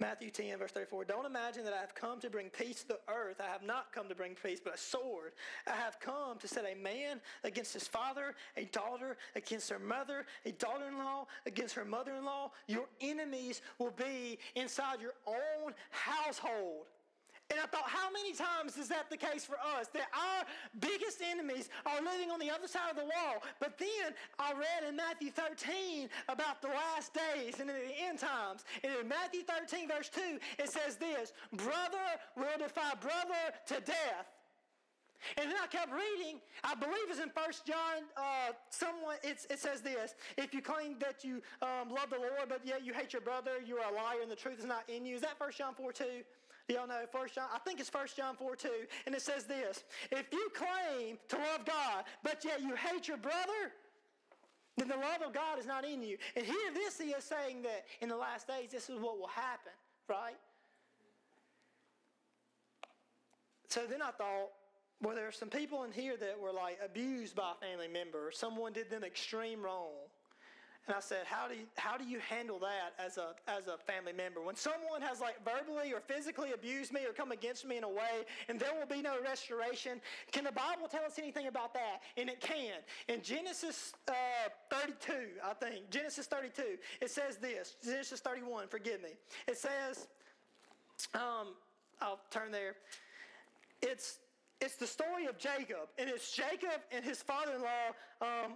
Matthew 0.00 0.30
10, 0.30 0.58
verse 0.58 0.70
34. 0.70 1.04
Don't 1.04 1.26
imagine 1.26 1.62
that 1.64 1.74
I 1.74 1.80
have 1.80 1.94
come 1.94 2.20
to 2.20 2.30
bring 2.30 2.48
peace 2.48 2.80
to 2.82 2.88
the 2.88 3.00
earth. 3.12 3.38
I 3.38 3.52
have 3.52 3.62
not 3.62 3.92
come 3.92 4.08
to 4.08 4.14
bring 4.14 4.34
peace, 4.34 4.58
but 4.62 4.74
a 4.74 4.78
sword. 4.78 5.32
I 5.66 5.76
have 5.76 6.00
come 6.00 6.38
to 6.38 6.48
set 6.48 6.64
a 6.64 6.74
man 6.74 7.20
against 7.44 7.74
his 7.74 7.86
father, 7.86 8.34
a 8.56 8.64
daughter 8.66 9.18
against 9.36 9.68
her 9.68 9.78
mother, 9.78 10.24
a 10.46 10.52
daughter 10.52 10.88
in 10.88 10.96
law 10.96 11.26
against 11.44 11.74
her 11.74 11.84
mother 11.84 12.12
in 12.14 12.24
law. 12.24 12.50
Your 12.66 12.86
enemies 13.02 13.60
will 13.78 13.90
be 13.90 14.38
inside 14.54 15.02
your 15.02 15.14
own 15.26 15.74
household. 15.90 16.86
And 17.50 17.58
I 17.58 17.66
thought, 17.66 17.88
how 17.88 18.10
many 18.10 18.32
times 18.32 18.78
is 18.78 18.88
that 18.88 19.10
the 19.10 19.16
case 19.16 19.44
for 19.44 19.56
us? 19.76 19.88
That 19.92 20.06
our 20.14 20.46
biggest 20.78 21.20
enemies 21.20 21.68
are 21.84 22.00
living 22.00 22.30
on 22.30 22.38
the 22.38 22.50
other 22.50 22.68
side 22.68 22.90
of 22.90 22.96
the 22.96 23.04
wall. 23.04 23.42
But 23.58 23.76
then 23.76 24.14
I 24.38 24.52
read 24.52 24.88
in 24.88 24.94
Matthew 24.94 25.30
13 25.30 26.08
about 26.28 26.62
the 26.62 26.68
last 26.68 27.12
days 27.12 27.58
and 27.58 27.68
the 27.68 27.74
end 28.00 28.20
times. 28.20 28.64
And 28.84 28.92
in 29.00 29.08
Matthew 29.08 29.42
13, 29.42 29.88
verse 29.88 30.08
2, 30.10 30.38
it 30.58 30.70
says 30.70 30.96
this 30.96 31.32
Brother 31.52 32.06
will 32.36 32.58
defy 32.58 32.94
brother 33.00 33.50
to 33.66 33.80
death. 33.80 34.30
And 35.36 35.50
then 35.50 35.56
I 35.62 35.66
kept 35.66 35.92
reading. 35.92 36.40
I 36.64 36.74
believe 36.74 37.10
it's 37.10 37.20
in 37.20 37.30
First 37.30 37.66
John. 37.66 38.08
Uh, 38.16 38.52
someone 38.70 39.16
it 39.22 39.58
says 39.58 39.82
this: 39.82 40.14
If 40.38 40.54
you 40.54 40.62
claim 40.62 40.96
that 41.00 41.24
you 41.24 41.42
um, 41.60 41.90
love 41.90 42.10
the 42.10 42.16
Lord, 42.16 42.48
but 42.48 42.60
yet 42.64 42.84
you 42.84 42.94
hate 42.94 43.12
your 43.12 43.22
brother, 43.22 43.52
you 43.64 43.76
are 43.76 43.92
a 43.92 43.94
liar, 43.94 44.22
and 44.22 44.30
the 44.30 44.36
truth 44.36 44.58
is 44.58 44.64
not 44.64 44.88
in 44.88 45.04
you. 45.04 45.16
Is 45.16 45.20
that 45.20 45.38
First 45.38 45.58
John 45.58 45.74
four 45.74 45.92
two? 45.92 46.24
Y'all 46.70 46.86
know 46.86 47.02
First 47.10 47.34
John, 47.34 47.48
I 47.52 47.58
think 47.58 47.80
it's 47.80 47.90
First 47.90 48.16
John 48.16 48.36
4 48.36 48.56
2, 48.56 48.68
and 49.06 49.14
it 49.14 49.22
says 49.22 49.44
this 49.44 49.84
If 50.10 50.26
you 50.32 50.48
claim 50.54 51.18
to 51.28 51.36
love 51.36 51.64
God, 51.66 52.04
but 52.22 52.44
yet 52.44 52.60
you 52.62 52.74
hate 52.76 53.08
your 53.08 53.16
brother, 53.16 53.72
then 54.76 54.88
the 54.88 54.96
love 54.96 55.22
of 55.26 55.32
God 55.32 55.58
is 55.58 55.66
not 55.66 55.84
in 55.84 56.02
you. 56.02 56.16
And 56.36 56.44
here 56.44 56.72
this 56.72 56.98
he 56.98 57.10
is 57.10 57.24
saying 57.24 57.62
that 57.62 57.86
in 58.00 58.08
the 58.08 58.16
last 58.16 58.46
days, 58.46 58.70
this 58.70 58.88
is 58.88 59.00
what 59.00 59.18
will 59.18 59.28
happen, 59.28 59.72
right? 60.08 60.36
So 63.68 63.82
then 63.88 64.02
I 64.02 64.10
thought, 64.10 64.50
well, 65.02 65.14
there 65.14 65.28
are 65.28 65.32
some 65.32 65.48
people 65.48 65.84
in 65.84 65.92
here 65.92 66.16
that 66.16 66.38
were 66.38 66.52
like 66.52 66.78
abused 66.84 67.34
by 67.34 67.52
a 67.52 67.66
family 67.66 67.88
member, 67.88 68.30
someone 68.32 68.72
did 68.72 68.90
them 68.90 69.04
extreme 69.04 69.62
wrong. 69.62 70.09
And 70.86 70.96
I 70.96 71.00
said, 71.00 71.24
how 71.24 71.46
do 71.46 71.54
you, 71.54 71.66
how 71.76 71.96
do 71.96 72.04
you 72.04 72.18
handle 72.18 72.58
that 72.60 72.94
as 72.98 73.18
a, 73.18 73.34
as 73.46 73.66
a 73.68 73.76
family 73.76 74.12
member? 74.12 74.40
When 74.40 74.56
someone 74.56 75.02
has 75.02 75.20
like 75.20 75.36
verbally 75.44 75.92
or 75.92 76.00
physically 76.00 76.52
abused 76.52 76.92
me 76.92 77.00
or 77.06 77.12
come 77.12 77.32
against 77.32 77.66
me 77.66 77.76
in 77.76 77.84
a 77.84 77.88
way 77.88 78.24
and 78.48 78.58
there 78.58 78.70
will 78.74 78.86
be 78.86 79.02
no 79.02 79.14
restoration, 79.22 80.00
can 80.32 80.44
the 80.44 80.52
Bible 80.52 80.88
tell 80.90 81.04
us 81.04 81.18
anything 81.18 81.46
about 81.46 81.74
that? 81.74 82.00
And 82.16 82.28
it 82.28 82.40
can. 82.40 82.78
In 83.08 83.22
Genesis 83.22 83.92
uh, 84.08 84.12
32, 84.70 85.12
I 85.44 85.52
think, 85.54 85.90
Genesis 85.90 86.26
32, 86.26 86.62
it 87.00 87.10
says 87.10 87.36
this. 87.36 87.76
Genesis 87.84 88.20
31, 88.20 88.68
forgive 88.68 89.02
me. 89.02 89.10
It 89.46 89.58
says, 89.58 90.08
um, 91.14 91.54
I'll 92.00 92.20
turn 92.30 92.50
there. 92.50 92.76
It's, 93.82 94.18
it's 94.60 94.76
the 94.76 94.86
story 94.86 95.26
of 95.26 95.38
Jacob, 95.38 95.88
and 95.98 96.08
it's 96.08 96.34
Jacob 96.34 96.80
and 96.90 97.04
his 97.04 97.22
father-in-law 97.22 98.22
um, 98.22 98.52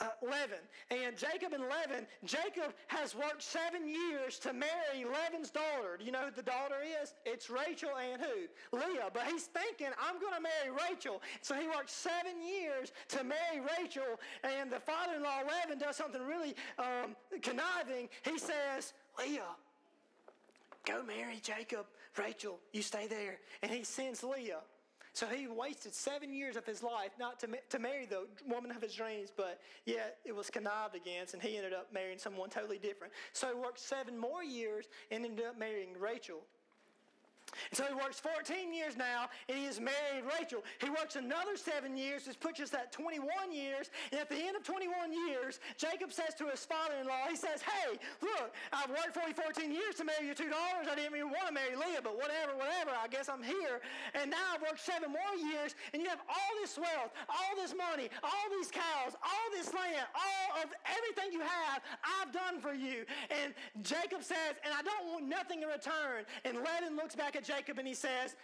uh, 0.00 0.08
Laban. 0.22 0.64
And 0.90 1.16
Jacob 1.16 1.52
and 1.52 1.64
Laban, 1.64 2.06
Jacob 2.24 2.74
has 2.88 3.14
worked 3.14 3.42
seven 3.42 3.88
years 3.88 4.38
to 4.40 4.52
marry 4.52 5.04
Laban's 5.04 5.50
daughter. 5.50 5.96
Do 5.98 6.04
you 6.04 6.12
know 6.12 6.26
who 6.26 6.30
the 6.30 6.42
daughter 6.42 6.76
is? 7.02 7.14
It's 7.24 7.50
Rachel 7.50 7.90
and 7.96 8.20
who? 8.20 8.76
Leah. 8.76 9.10
But 9.12 9.26
he's 9.26 9.44
thinking, 9.44 9.88
I'm 10.00 10.20
going 10.20 10.34
to 10.34 10.40
marry 10.40 10.76
Rachel. 10.90 11.22
So 11.40 11.54
he 11.54 11.66
worked 11.66 11.90
seven 11.90 12.42
years 12.42 12.92
to 13.08 13.24
marry 13.24 13.60
Rachel. 13.78 14.20
And 14.42 14.70
the 14.70 14.80
father 14.80 15.14
in 15.16 15.22
law, 15.22 15.40
Laban, 15.40 15.78
does 15.78 15.96
something 15.96 16.22
really 16.22 16.54
um, 16.78 17.16
conniving. 17.42 18.08
He 18.22 18.38
says, 18.38 18.92
Leah, 19.18 19.42
go 20.86 21.02
marry 21.02 21.40
Jacob. 21.42 21.86
Rachel, 22.16 22.58
you 22.72 22.82
stay 22.82 23.06
there. 23.06 23.38
And 23.62 23.70
he 23.70 23.84
sends 23.84 24.22
Leah. 24.22 24.60
So 25.14 25.26
he 25.28 25.46
wasted 25.46 25.94
seven 25.94 26.34
years 26.34 26.56
of 26.56 26.66
his 26.66 26.82
life 26.82 27.12
not 27.20 27.38
to, 27.40 27.48
to 27.70 27.78
marry 27.78 28.04
the 28.04 28.26
woman 28.48 28.72
of 28.72 28.82
his 28.82 28.94
dreams, 28.94 29.30
but 29.34 29.60
yet 29.86 30.18
it 30.24 30.34
was 30.34 30.50
connived 30.50 30.96
against, 30.96 31.34
and 31.34 31.42
he 31.42 31.56
ended 31.56 31.72
up 31.72 31.92
marrying 31.94 32.18
someone 32.18 32.50
totally 32.50 32.78
different. 32.78 33.12
So 33.32 33.46
he 33.46 33.54
worked 33.54 33.78
seven 33.78 34.18
more 34.18 34.42
years 34.42 34.86
and 35.12 35.24
ended 35.24 35.46
up 35.46 35.56
marrying 35.56 35.90
Rachel. 36.00 36.40
And 37.70 37.76
so 37.76 37.84
he 37.86 37.94
works 37.94 38.20
14 38.20 38.72
years 38.72 38.96
now, 38.96 39.28
and 39.48 39.58
he 39.58 39.64
has 39.64 39.80
married 39.80 40.24
Rachel. 40.38 40.64
He 40.80 40.90
works 40.90 41.16
another 41.16 41.56
seven 41.56 41.96
years, 41.96 42.26
which 42.26 42.40
puts 42.40 42.60
us 42.60 42.74
at 42.74 42.92
21 42.92 43.52
years. 43.52 43.90
And 44.10 44.20
at 44.20 44.28
the 44.28 44.36
end 44.36 44.56
of 44.56 44.64
21 44.64 45.12
years, 45.12 45.60
Jacob 45.76 46.12
says 46.12 46.34
to 46.38 46.48
his 46.48 46.64
father-in-law, 46.64 47.28
he 47.30 47.36
says, 47.36 47.62
hey, 47.62 47.98
look, 48.22 48.52
I've 48.72 48.90
worked 48.90 49.14
for 49.14 49.26
you 49.28 49.34
14 49.34 49.70
years 49.70 49.94
to 49.96 50.04
marry 50.04 50.26
your 50.26 50.34
two 50.34 50.50
daughters. 50.50 50.88
I 50.90 50.94
didn't 50.94 51.14
even 51.16 51.30
want 51.30 51.48
to 51.48 51.54
marry 51.54 51.76
Leah, 51.76 52.02
but 52.02 52.16
whatever, 52.16 52.56
whatever, 52.56 52.90
I 52.96 53.08
guess 53.08 53.28
I'm 53.28 53.42
here. 53.42 53.80
And 54.14 54.30
now 54.30 54.54
I've 54.54 54.62
worked 54.62 54.80
seven 54.80 55.10
more 55.10 55.34
years, 55.38 55.74
and 55.92 56.02
you 56.02 56.08
have 56.08 56.22
all 56.28 56.52
this 56.60 56.78
wealth, 56.78 57.12
all 57.28 57.54
this 57.56 57.74
money, 57.74 58.08
all 58.22 58.46
these 58.50 58.70
cows, 58.70 59.14
all 59.22 59.46
this 59.52 59.72
land, 59.72 60.06
all 60.14 60.62
of 60.62 60.70
everything 60.86 61.32
you 61.32 61.40
have, 61.40 61.82
I've 62.02 62.32
done 62.32 62.60
for 62.60 62.74
you. 62.74 63.04
And 63.30 63.54
Jacob 63.82 64.22
says, 64.22 64.58
and 64.64 64.72
I 64.74 64.82
don't 64.82 65.06
want 65.12 65.28
nothing 65.28 65.62
in 65.62 65.68
return. 65.68 66.24
And 66.44 66.58
Laban 66.58 66.96
looks 66.96 67.14
back 67.14 67.33
at 67.36 67.44
Jacob 67.44 67.78
and 67.78 67.86
he 67.86 67.94
says, 67.94 68.36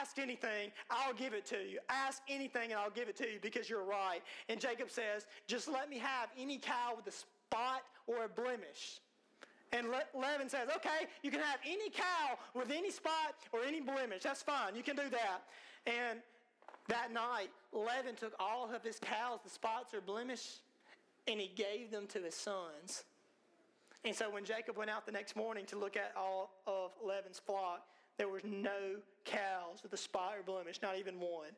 Ask 0.00 0.18
anything, 0.18 0.70
I'll 0.90 1.14
give 1.14 1.34
it 1.34 1.44
to 1.46 1.56
you. 1.56 1.78
Ask 1.88 2.22
anything 2.28 2.72
and 2.72 2.80
I'll 2.80 2.90
give 2.90 3.08
it 3.08 3.16
to 3.18 3.24
you 3.24 3.38
because 3.40 3.68
you're 3.68 3.84
right. 3.84 4.20
And 4.48 4.60
Jacob 4.60 4.90
says, 4.90 5.26
Just 5.46 5.68
let 5.68 5.90
me 5.90 5.98
have 5.98 6.28
any 6.38 6.58
cow 6.58 6.94
with 6.96 7.06
a 7.06 7.16
spot 7.16 7.82
or 8.06 8.24
a 8.24 8.28
blemish. 8.28 9.00
And 9.72 9.88
Le- 9.88 10.18
Laban 10.18 10.48
says, 10.48 10.68
Okay, 10.76 11.06
you 11.22 11.30
can 11.30 11.40
have 11.40 11.58
any 11.66 11.90
cow 11.90 12.38
with 12.54 12.70
any 12.70 12.90
spot 12.90 13.34
or 13.52 13.60
any 13.62 13.80
blemish. 13.80 14.22
That's 14.22 14.42
fine. 14.42 14.74
You 14.74 14.82
can 14.82 14.96
do 14.96 15.08
that. 15.10 15.42
And 15.86 16.20
that 16.88 17.12
night, 17.12 17.50
Laban 17.72 18.16
took 18.16 18.34
all 18.40 18.68
of 18.74 18.82
his 18.82 18.98
cows, 18.98 19.40
the 19.44 19.50
spots 19.50 19.94
or 19.94 20.00
blemish, 20.00 20.56
and 21.28 21.40
he 21.40 21.48
gave 21.54 21.90
them 21.90 22.06
to 22.08 22.18
his 22.18 22.34
sons. 22.34 23.04
And 24.04 24.14
so 24.14 24.30
when 24.30 24.44
Jacob 24.44 24.76
went 24.76 24.90
out 24.90 25.04
the 25.04 25.12
next 25.12 25.36
morning 25.36 25.66
to 25.66 25.78
look 25.78 25.96
at 25.96 26.12
all 26.16 26.50
of 26.66 26.92
Laban's 27.04 27.38
flock, 27.38 27.86
there 28.20 28.28
was 28.28 28.44
no 28.44 29.00
cows 29.24 29.80
with 29.82 29.94
a 29.94 29.96
spot 29.96 30.34
or 30.36 30.42
blemish, 30.42 30.78
not 30.82 30.98
even 30.98 31.18
one. 31.18 31.56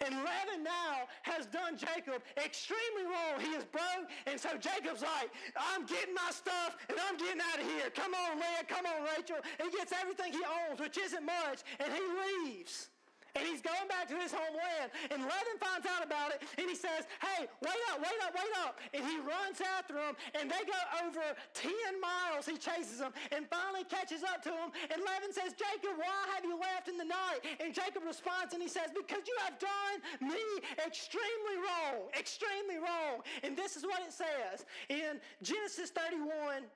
And 0.00 0.14
Laban 0.14 0.62
now 0.62 1.10
has 1.22 1.46
done 1.46 1.76
Jacob 1.76 2.22
extremely 2.38 3.02
wrong. 3.02 3.40
He 3.40 3.50
is 3.58 3.64
broke, 3.64 4.06
and 4.28 4.38
so 4.38 4.50
Jacob's 4.50 5.02
like, 5.02 5.30
I'm 5.58 5.86
getting 5.86 6.14
my 6.14 6.30
stuff 6.30 6.76
and 6.88 6.96
I'm 7.00 7.16
getting 7.16 7.40
out 7.40 7.58
of 7.58 7.66
here. 7.66 7.90
Come 7.90 8.14
on, 8.14 8.36
Leah, 8.36 8.62
come 8.68 8.86
on, 8.86 9.02
Rachel. 9.16 9.38
He 9.60 9.76
gets 9.76 9.92
everything 10.00 10.34
he 10.34 10.42
owns, 10.46 10.78
which 10.78 10.96
isn't 10.98 11.26
much, 11.26 11.66
and 11.80 11.92
he 11.92 12.46
leaves. 12.46 12.90
And 13.34 13.46
he's 13.46 13.62
going 13.62 13.86
back 13.88 14.08
to 14.10 14.16
his 14.18 14.32
homeland. 14.32 14.90
And 15.10 15.22
Laban 15.22 15.56
finds 15.60 15.86
out 15.86 16.02
about 16.02 16.34
it 16.34 16.42
and 16.58 16.66
he 16.66 16.74
says, 16.74 17.06
Hey, 17.22 17.46
wait 17.62 17.82
up, 17.92 18.02
wait 18.02 18.18
up, 18.26 18.32
wait 18.34 18.54
up. 18.64 18.78
And 18.94 19.02
he 19.06 19.18
runs 19.22 19.62
after 19.62 19.94
them 19.94 20.14
and 20.34 20.50
they 20.50 20.62
go 20.66 20.80
over 21.06 21.22
10 21.54 21.70
miles. 22.00 22.46
He 22.46 22.56
chases 22.56 22.98
them 22.98 23.12
and 23.30 23.46
finally 23.46 23.84
catches 23.86 24.22
up 24.22 24.42
to 24.44 24.50
them. 24.50 24.74
And 24.90 24.98
Laban 25.02 25.32
says, 25.32 25.54
Jacob, 25.54 25.98
why 25.98 26.20
have 26.34 26.44
you 26.44 26.58
left 26.58 26.88
in 26.88 26.98
the 26.98 27.06
night? 27.06 27.40
And 27.62 27.74
Jacob 27.74 28.02
responds 28.02 28.54
and 28.54 28.62
he 28.62 28.68
says, 28.68 28.90
Because 28.90 29.22
you 29.26 29.36
have 29.46 29.58
done 29.58 29.96
me 30.20 30.42
extremely 30.82 31.56
wrong, 31.62 32.10
extremely 32.18 32.78
wrong. 32.82 33.22
And 33.42 33.56
this 33.56 33.76
is 33.76 33.84
what 33.84 34.02
it 34.02 34.12
says 34.12 34.66
in 34.88 35.20
Genesis 35.42 35.90
31. 35.90 36.66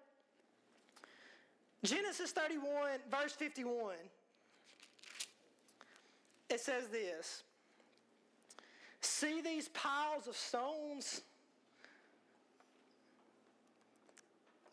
Genesis 1.84 2.32
31, 2.32 2.98
verse 3.10 3.32
51 3.32 3.96
it 6.54 6.60
says 6.60 6.86
this 6.86 7.42
See 9.00 9.42
these 9.42 9.68
piles 9.68 10.26
of 10.26 10.36
stones? 10.36 11.20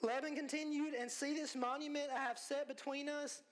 Laban 0.04 0.36
continued, 0.36 0.96
and 0.96 1.12
see 1.12 1.36
this 1.36 1.56
monument 1.56 2.06
I 2.15 2.20
have 2.20 2.39
set 2.39 2.67
between 2.67 3.08
us? 3.08 3.44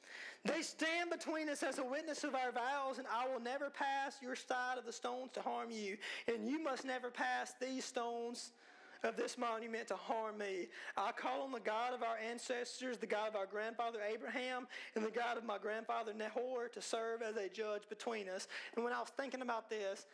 They 0.46 0.62
stand 0.62 1.12
between 1.12 1.48
us 1.48 1.62
as 1.62 1.78
a 1.78 1.84
witness 1.84 2.24
of 2.24 2.34
our 2.34 2.52
vows, 2.52 2.98
and 2.98 3.06
I 3.13 3.32
will 3.32 3.42
never 3.42 3.70
pass 3.70 4.18
your 4.20 4.36
side 4.36 4.78
of 4.80 4.86
the 4.86 4.94
stones 4.94 5.32
to 5.34 5.42
harm 5.42 5.70
you, 5.70 5.98
and 6.28 6.48
you 6.48 6.63
must 6.63 6.86
never 6.86 7.12
pass 7.12 7.54
these 7.62 7.86
stones 7.86 8.52
of 9.04 9.16
this 9.16 9.38
monument 9.38 9.88
to 9.88 9.96
harm 9.96 10.38
me. 10.38 10.68
I 10.98 11.12
call 11.12 11.44
on 11.44 11.52
the 11.52 11.60
God 11.60 11.94
of 11.94 12.04
our 12.04 12.18
ancestors, 12.18 12.98
the 12.98 13.08
God 13.08 13.30
of 13.30 13.36
our 13.36 13.46
grandfather 13.46 14.00
Abraham, 14.08 14.68
and 14.96 15.06
the 15.06 15.12
God 15.12 15.38
of 15.38 15.46
my 15.46 15.58
grandfather 15.58 16.14
Nahor 16.14 16.68
to 16.70 16.82
serve 16.82 17.22
as 17.22 17.38
a 17.38 17.50
judge 17.50 17.84
between 17.90 18.28
us. 18.28 18.48
And 18.76 18.84
when 18.84 18.94
I 18.94 19.00
was 19.00 19.10
thinking 19.10 19.42
about 19.42 19.70
this, 19.70 20.06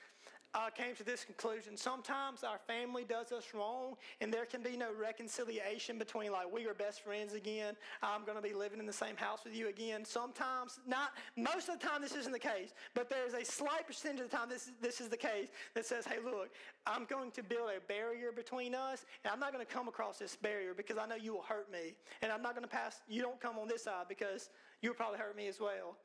I 0.54 0.70
came 0.70 0.96
to 0.96 1.04
this 1.04 1.26
conclusion. 1.26 1.76
Sometimes 1.76 2.44
our 2.44 2.60
family 2.66 3.04
does 3.04 3.32
us 3.32 3.54
wrong, 3.54 3.96
and 4.22 4.34
there 4.34 4.46
can 4.46 4.62
be 4.62 4.78
no 4.78 4.88
reconciliation 4.94 5.98
between, 5.98 6.32
like, 6.32 6.52
we 6.52 6.66
are 6.66 6.74
best 6.74 7.02
friends 7.02 7.34
again. 7.34 7.76
I'm 8.02 8.24
going 8.24 8.38
to 8.38 8.42
be 8.42 8.54
living 8.54 8.80
in 8.80 8.86
the 8.86 8.94
same 8.94 9.18
house 9.18 9.44
with 9.44 9.54
you 9.54 9.68
again. 9.68 10.06
Sometimes, 10.06 10.80
not 10.88 11.10
most 11.36 11.68
of 11.68 11.80
the 11.80 11.86
time, 11.86 12.02
this 12.02 12.16
isn't 12.16 12.32
the 12.32 12.40
case, 12.40 12.74
but 12.94 13.10
there's 13.10 13.34
a 13.34 13.44
slight 13.44 13.86
percentage 13.86 14.22
of 14.22 14.32
the 14.32 14.38
time 14.38 14.48
this, 14.50 14.72
this 14.82 15.02
is 15.02 15.10
the 15.10 15.18
case 15.18 15.50
that 15.74 15.86
says, 15.86 16.06
hey, 16.06 16.20
look, 16.24 16.50
I'm 16.88 17.06
going 17.06 17.32
to 17.32 17.44
build 17.44 17.70
a 17.76 17.82
barrier 17.82 18.32
between 18.32 18.76
us, 18.76 19.06
and 19.24 19.34
I'm 19.34 19.40
not 19.40 19.52
going 19.52 19.66
to 19.66 19.72
come 19.72 19.90
across 19.90 20.20
this 20.20 20.38
barrier 20.38 20.74
because 20.74 20.98
I 20.98 21.06
know 21.06 21.16
you 21.16 21.34
will 21.34 21.42
hurt 21.42 21.70
me. 21.72 21.96
And 22.22 22.32
I'm 22.32 22.42
not 22.42 22.56
going 22.56 22.64
to 22.64 22.70
pass, 22.70 23.02
you 23.10 23.22
don't 23.22 23.42
come 23.42 23.58
on 23.60 23.68
this 23.68 23.84
side 23.84 24.06
because 24.08 24.50
you'll 24.82 24.94
probably 24.94 25.20
hurt 25.20 25.36
me 25.36 25.48
as 25.48 25.60
well. 25.60 25.98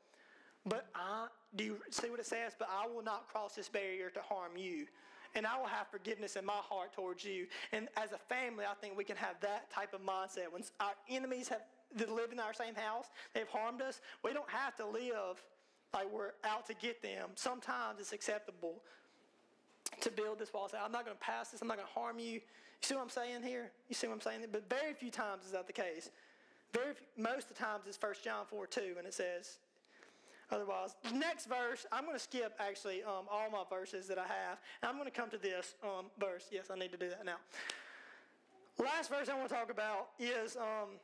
But 0.65 0.87
I, 0.95 1.27
do 1.55 1.63
you 1.63 1.77
see 1.89 2.09
what 2.09 2.19
it 2.19 2.25
says? 2.25 2.53
But 2.57 2.69
I 2.71 2.87
will 2.87 3.03
not 3.03 3.27
cross 3.27 3.55
this 3.55 3.67
barrier 3.67 4.09
to 4.11 4.21
harm 4.21 4.57
you. 4.57 4.85
And 5.33 5.47
I 5.47 5.57
will 5.57 5.67
have 5.67 5.87
forgiveness 5.87 6.35
in 6.35 6.45
my 6.45 6.53
heart 6.53 6.93
towards 6.93 7.23
you. 7.23 7.47
And 7.71 7.87
as 7.95 8.11
a 8.11 8.17
family, 8.17 8.65
I 8.69 8.73
think 8.75 8.97
we 8.97 9.03
can 9.03 9.15
have 9.15 9.39
that 9.41 9.71
type 9.71 9.93
of 9.93 10.01
mindset. 10.01 10.51
When 10.51 10.63
our 10.79 10.93
enemies 11.09 11.47
have 11.47 11.61
that 11.95 12.11
live 12.11 12.31
in 12.31 12.39
our 12.39 12.53
same 12.53 12.75
house, 12.75 13.07
they've 13.33 13.47
harmed 13.47 13.81
us, 13.81 14.01
we 14.23 14.33
don't 14.33 14.49
have 14.49 14.75
to 14.77 14.85
live 14.85 15.41
like 15.93 16.11
we're 16.11 16.31
out 16.43 16.65
to 16.67 16.73
get 16.73 17.01
them. 17.01 17.29
Sometimes 17.35 17.99
it's 17.99 18.13
acceptable 18.13 18.81
to 19.99 20.09
build 20.09 20.39
this 20.39 20.53
wall. 20.53 20.69
Say, 20.69 20.77
I'm 20.83 20.91
not 20.91 21.05
going 21.05 21.17
to 21.17 21.23
pass 21.23 21.49
this. 21.49 21.61
I'm 21.61 21.67
not 21.67 21.77
going 21.77 21.87
to 21.87 21.99
harm 21.99 22.19
you. 22.19 22.33
You 22.33 22.41
see 22.81 22.95
what 22.95 23.03
I'm 23.03 23.09
saying 23.09 23.43
here? 23.43 23.71
You 23.89 23.95
see 23.95 24.07
what 24.07 24.13
I'm 24.13 24.21
saying? 24.21 24.41
But 24.51 24.69
very 24.69 24.93
few 24.93 25.11
times 25.11 25.45
is 25.45 25.51
that 25.51 25.67
the 25.67 25.73
case. 25.73 26.09
Very 26.73 26.93
few, 26.93 27.23
most 27.23 27.51
of 27.51 27.57
the 27.57 27.63
times 27.63 27.83
it's 27.87 28.01
1 28.01 28.13
John 28.23 28.45
4 28.49 28.67
2, 28.67 28.81
and 28.97 29.05
it 29.05 29.13
says, 29.13 29.57
Otherwise, 30.51 30.95
the 31.03 31.17
next 31.17 31.45
verse, 31.45 31.85
I'm 31.91 32.03
going 32.03 32.15
to 32.15 32.23
skip 32.23 32.53
actually 32.59 33.03
um, 33.03 33.25
all 33.31 33.49
my 33.49 33.63
verses 33.69 34.07
that 34.07 34.17
I 34.17 34.27
have. 34.27 34.59
I'm 34.83 34.95
going 34.95 35.05
to 35.05 35.11
come 35.11 35.29
to 35.29 35.37
this 35.37 35.75
um, 35.83 36.07
verse. 36.19 36.47
Yes, 36.51 36.65
I 36.69 36.77
need 36.77 36.91
to 36.91 36.97
do 36.97 37.09
that 37.09 37.25
now. 37.25 37.37
Last 38.77 39.09
verse 39.09 39.29
I 39.29 39.37
want 39.37 39.49
to 39.49 39.55
talk 39.55 39.71
about 39.71 40.09
is. 40.19 40.57
Um, 40.57 40.99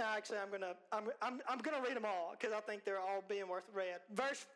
actually, 0.00 0.38
I'm 0.38 0.48
going 0.48 0.60
to 0.60 0.76
I'm, 0.92 1.04
I'm, 1.22 1.40
I'm 1.48 1.58
to 1.60 1.70
read 1.82 1.96
them 1.96 2.04
all 2.04 2.34
because 2.38 2.54
I 2.54 2.60
think 2.60 2.84
they're 2.84 3.00
all 3.00 3.24
being 3.28 3.48
worth 3.48 3.64
read. 3.74 4.00
Verse 4.14 4.46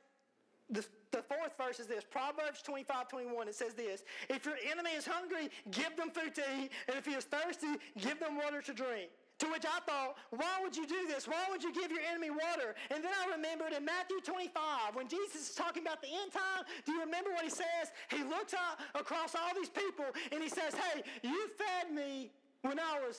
the, 0.71 0.85
the 1.11 1.23
fourth 1.23 1.57
verse 1.59 1.81
is 1.81 1.87
this 1.87 2.05
Proverbs 2.05 2.63
25 2.63 3.09
21. 3.09 3.49
It 3.49 3.55
says 3.55 3.75
this 3.75 4.03
If 4.29 4.47
your 4.47 4.57
enemy 4.71 4.91
is 4.91 5.07
hungry, 5.07 5.51
give 5.71 5.97
them 5.97 6.11
food 6.11 6.35
to 6.37 6.43
eat, 6.59 6.71
and 6.89 6.97
if 6.97 7.05
he 7.07 7.13
is 7.13 7.25
thirsty, 7.25 7.75
give 8.01 8.19
them 8.21 8.37
water 8.37 8.63
to 8.63 8.73
drink. 8.73 9.11
To 9.43 9.51
which 9.51 9.67
I 9.67 9.83
thought, 9.83 10.15
why 10.31 10.63
would 10.63 10.77
you 10.77 10.87
do 10.87 11.09
this? 11.09 11.27
Why 11.27 11.43
would 11.51 11.65
you 11.65 11.75
give 11.75 11.91
your 11.91 12.01
enemy 12.09 12.31
water? 12.31 12.77
And 12.95 13.03
then 13.03 13.11
I 13.11 13.35
remembered 13.35 13.73
in 13.73 13.85
Matthew 13.85 14.21
25, 14.23 14.95
when 14.95 15.09
Jesus 15.09 15.51
is 15.51 15.55
talking 15.57 15.83
about 15.83 16.01
the 16.01 16.07
end 16.07 16.31
time, 16.31 16.63
do 16.87 16.93
you 16.93 17.01
remember 17.01 17.31
what 17.33 17.43
he 17.43 17.51
says? 17.51 17.91
He 18.09 18.23
looks 18.23 18.55
up 18.55 18.79
across 18.95 19.35
all 19.35 19.51
these 19.57 19.69
people 19.69 20.07
and 20.31 20.41
he 20.41 20.49
says, 20.49 20.79
Hey, 20.79 21.03
you 21.25 21.51
fed 21.59 21.93
me 21.93 22.31
when 22.63 22.79
I 22.79 23.03
was 23.05 23.19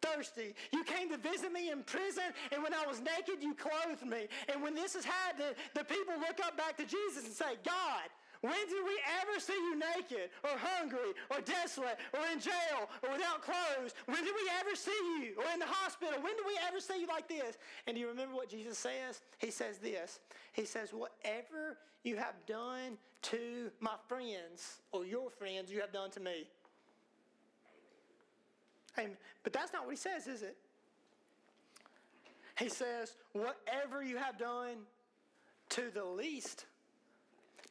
thirsty. 0.00 0.54
You 0.72 0.84
came 0.84 1.10
to 1.10 1.18
visit 1.18 1.52
me 1.52 1.70
in 1.70 1.82
prison, 1.82 2.32
and 2.50 2.62
when 2.62 2.72
I 2.72 2.86
was 2.86 3.00
naked, 3.00 3.42
you 3.42 3.54
clothed 3.54 4.06
me. 4.06 4.28
And 4.48 4.62
when 4.62 4.74
this 4.74 4.94
has 4.94 5.04
happened, 5.04 5.54
the 5.74 5.84
people 5.84 6.14
look 6.18 6.40
up 6.46 6.56
back 6.56 6.78
to 6.78 6.84
Jesus 6.84 7.24
and 7.26 7.34
say, 7.34 7.60
God, 7.62 8.08
when 8.40 8.54
did 8.68 8.84
we 8.86 8.96
ever 9.20 9.40
see 9.40 9.52
you 9.52 9.78
naked 9.78 10.30
or 10.44 10.50
hungry 10.56 11.12
or 11.30 11.40
desolate 11.40 11.98
or 12.14 12.20
in 12.32 12.38
jail 12.38 12.88
or 13.02 13.12
without 13.12 13.42
clothes? 13.42 13.94
When 14.06 14.22
did 14.24 14.34
we 14.34 14.48
ever 14.60 14.76
see 14.76 14.90
you 15.20 15.34
or 15.38 15.52
in 15.52 15.58
the 15.58 15.66
hospital? 15.66 16.22
When 16.22 16.36
did 16.36 16.46
we 16.46 16.56
ever 16.68 16.78
see 16.78 17.00
you 17.00 17.08
like 17.08 17.28
this? 17.28 17.58
And 17.86 17.96
do 17.96 18.00
you 18.00 18.08
remember 18.08 18.34
what 18.34 18.48
Jesus 18.48 18.78
says? 18.78 19.22
He 19.38 19.50
says 19.50 19.78
this. 19.78 20.20
He 20.52 20.64
says, 20.64 20.92
Whatever 20.92 21.78
you 22.04 22.16
have 22.16 22.34
done 22.46 22.96
to 23.22 23.70
my 23.80 23.94
friends 24.06 24.78
or 24.92 25.04
your 25.04 25.30
friends, 25.30 25.72
you 25.72 25.80
have 25.80 25.92
done 25.92 26.10
to 26.12 26.20
me. 26.20 26.46
Amen. 28.98 29.16
But 29.42 29.52
that's 29.52 29.72
not 29.72 29.84
what 29.84 29.90
he 29.90 29.96
says, 29.96 30.28
is 30.28 30.42
it? 30.42 30.56
He 32.56 32.68
says, 32.68 33.14
Whatever 33.32 34.02
you 34.02 34.16
have 34.16 34.38
done 34.38 34.78
to 35.70 35.90
the 35.92 36.04
least 36.04 36.66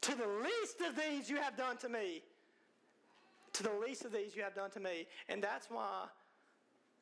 to 0.01 0.15
the 0.15 0.27
least 0.27 0.81
of 0.87 0.95
these 0.95 1.29
you 1.29 1.37
have 1.37 1.57
done 1.57 1.77
to 1.77 1.89
me. 1.89 2.21
To 3.53 3.63
the 3.63 3.73
least 3.85 4.05
of 4.05 4.11
these 4.11 4.35
you 4.35 4.43
have 4.43 4.55
done 4.55 4.69
to 4.71 4.79
me. 4.79 5.07
And 5.29 5.41
that's 5.41 5.67
why 5.69 6.07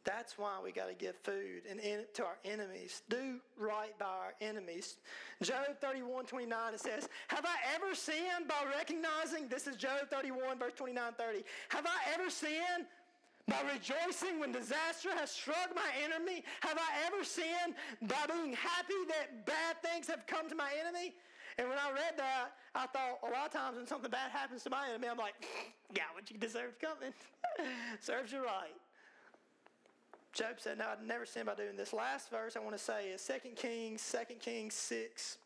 that's 0.06 0.38
why 0.38 0.60
we 0.64 0.72
got 0.72 0.88
to 0.88 0.94
give 0.94 1.16
food 1.24 1.64
and 1.70 1.80
in, 1.80 2.06
to 2.14 2.24
our 2.24 2.38
enemies. 2.46 3.02
Do 3.10 3.40
right 3.58 3.98
by 3.98 4.06
our 4.06 4.34
enemies. 4.40 4.98
Job 5.42 5.66
31, 5.82 6.26
29, 6.26 6.74
it 6.76 6.80
says, 6.80 7.10
Have 7.28 7.44
I 7.44 7.56
ever 7.74 7.96
sinned 7.96 8.48
by 8.48 8.70
recognizing, 8.78 9.48
this 9.50 9.66
is 9.66 9.76
Job 9.76 10.08
31, 10.12 10.60
verse 10.60 10.74
29, 10.76 11.04
30. 11.18 11.44
Have 11.70 11.88
I 11.88 12.14
ever 12.14 12.30
sinned 12.30 12.86
by 13.48 13.62
rejoicing 13.72 14.40
when 14.40 14.52
disaster 14.52 15.10
has 15.16 15.32
struck 15.32 15.70
my 15.76 15.90
enemy? 16.04 16.44
Have 16.62 16.78
I 16.78 17.06
ever 17.06 17.24
sinned 17.24 17.76
by 18.02 18.26
being 18.28 18.54
happy 18.54 19.02
that 19.10 19.46
bad 19.46 19.82
things 19.84 20.08
have 20.08 20.26
come 20.28 20.50
to 20.50 20.56
my 20.56 20.70
enemy? 20.80 21.14
And 21.58 21.70
when 21.70 21.78
I 21.78 21.92
read 21.92 22.18
that, 22.18 22.52
I 22.74 22.88
thought 22.88 23.20
a 23.24 23.32
lot 23.32 23.46
of 23.48 23.54
times 23.54 23.78
when 23.78 23.88
something 23.88 24.12
bad 24.12 24.32
happens 24.32 24.64
to 24.64 24.70
my 24.70 24.90
enemy, 24.90 25.08
I'm 25.08 25.18
like, 25.18 25.36
yeah, 25.96 26.04
what 26.14 26.30
you 26.30 26.38
deserve 26.38 26.78
coming. 26.80 27.14
Serves 28.02 28.32
you 28.32 28.44
right. 28.44 28.76
Job 30.34 30.56
said, 30.58 30.78
No, 30.80 30.86
I'd 30.88 31.08
never 31.08 31.26
sin 31.26 31.46
by 31.46 31.56
doing 31.56 31.78
this. 31.78 31.94
Last 31.94 32.30
verse 32.30 32.58
I 32.58 32.60
want 32.60 32.76
to 32.76 32.84
say 32.84 33.08
is 33.08 33.26
2 33.26 33.52
Kings, 33.56 34.16
2 34.28 34.36
Kings 34.36 34.74
6, 34.74 35.38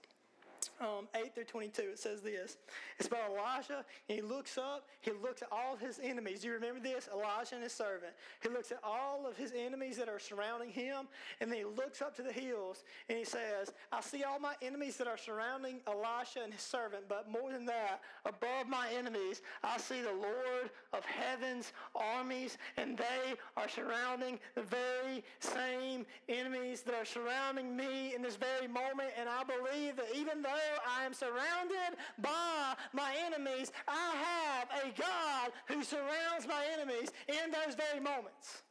um, 0.82 1.08
8 1.16 1.34
through 1.34 1.46
22, 1.46 1.82
it 1.82 2.00
says 2.00 2.22
this. 2.22 2.58
It's 2.98 3.08
about 3.08 3.32
Elijah, 3.32 3.86
and 4.08 4.18
he 4.18 4.22
looks 4.22 4.58
up, 4.58 4.88
he 5.02 5.12
looks 5.12 5.42
at 5.42 5.50
all 5.52 5.76
his 5.76 6.00
enemies. 6.04 6.42
Do 6.42 6.48
you 6.48 6.54
remember 6.54 6.80
this? 6.80 7.10
Elijah 7.14 7.56
and 7.56 7.64
his 7.64 7.74
servant. 7.74 8.14
He 8.42 8.50
looks 8.50 8.72
at 8.72 8.80
all 8.84 9.26
of 9.28 9.38
his 9.38 9.54
enemies 9.56 9.98
that 9.98 10.10
are 10.10 10.20
surrounding 10.20 10.70
him, 10.70 11.08
and 11.42 11.52
then 11.52 11.60
he 11.60 11.66
looks 11.66 12.02
up 12.02 12.16
to 12.18 12.22
the 12.22 12.32
hills, 12.32 12.84
and 13.08 13.18
he 13.18 13.26
says, 13.26 13.74
I 13.92 14.02
see 14.02 14.24
all 14.24 14.40
my 14.40 14.56
enemies 14.62 14.98
that 14.98 15.08
are 15.08 15.18
surrounding 15.18 15.80
Elisha 15.88 16.42
and 16.44 16.54
his 16.54 16.62
servant, 16.62 17.04
but 17.08 17.30
more 17.30 17.52
than 17.52 17.66
that, 17.66 18.02
above 18.26 18.68
my 18.68 18.88
enemies, 18.98 19.42
I 19.64 19.78
see 19.78 20.02
the 20.02 20.14
Lord 20.14 20.70
of 20.94 21.06
heaven's 21.06 21.74
armies, 21.96 22.58
and 22.78 22.98
they 22.98 23.36
are 23.58 23.70
surrounding 23.70 24.40
the 24.56 24.64
very 24.64 25.24
same 25.40 26.06
enemies 26.28 26.82
that 26.82 26.94
are 26.94 27.06
surrounding 27.06 27.76
me 27.76 28.14
in 28.16 28.22
this 28.22 28.36
very 28.36 28.68
moment, 28.68 29.10
and 29.18 29.30
I 29.30 29.44
believe 29.44 29.96
that 29.96 30.08
even 30.16 30.42
though 30.42 30.50
though 30.50 30.69
I 30.88 31.06
am 31.06 31.14
surrounded 31.14 31.98
by 32.20 32.76
my 32.94 33.14
enemies, 33.26 33.72
I 33.88 34.16
have 34.16 34.68
a 34.84 35.00
God 35.00 35.52
who 35.68 35.84
surrounds 35.84 36.48
my 36.48 36.66
enemies 36.74 37.10
in 37.28 37.52
those 37.52 37.76
very 37.76 38.00
moments. 38.00 38.64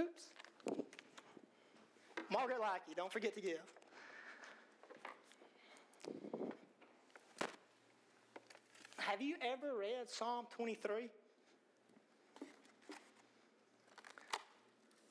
Oops. 0.00 0.22
Margaret 2.30 2.60
Lackey, 2.60 2.92
don't 2.96 3.12
forget 3.12 3.34
to 3.34 3.40
give. 3.40 3.60
Have 9.14 9.22
you 9.22 9.36
ever 9.42 9.78
read 9.78 10.10
Psalm 10.10 10.46
23? 10.56 11.08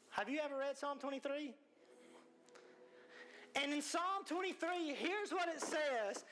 Have 0.10 0.28
you 0.28 0.42
ever 0.44 0.58
read 0.58 0.78
Psalm 0.78 1.00
23? 1.00 1.54
And 3.56 3.72
in 3.72 3.82
Psalm 3.82 4.26
23, 4.28 4.94
here's 4.94 5.32
what 5.32 5.48
it 5.48 5.62
says 5.62 6.26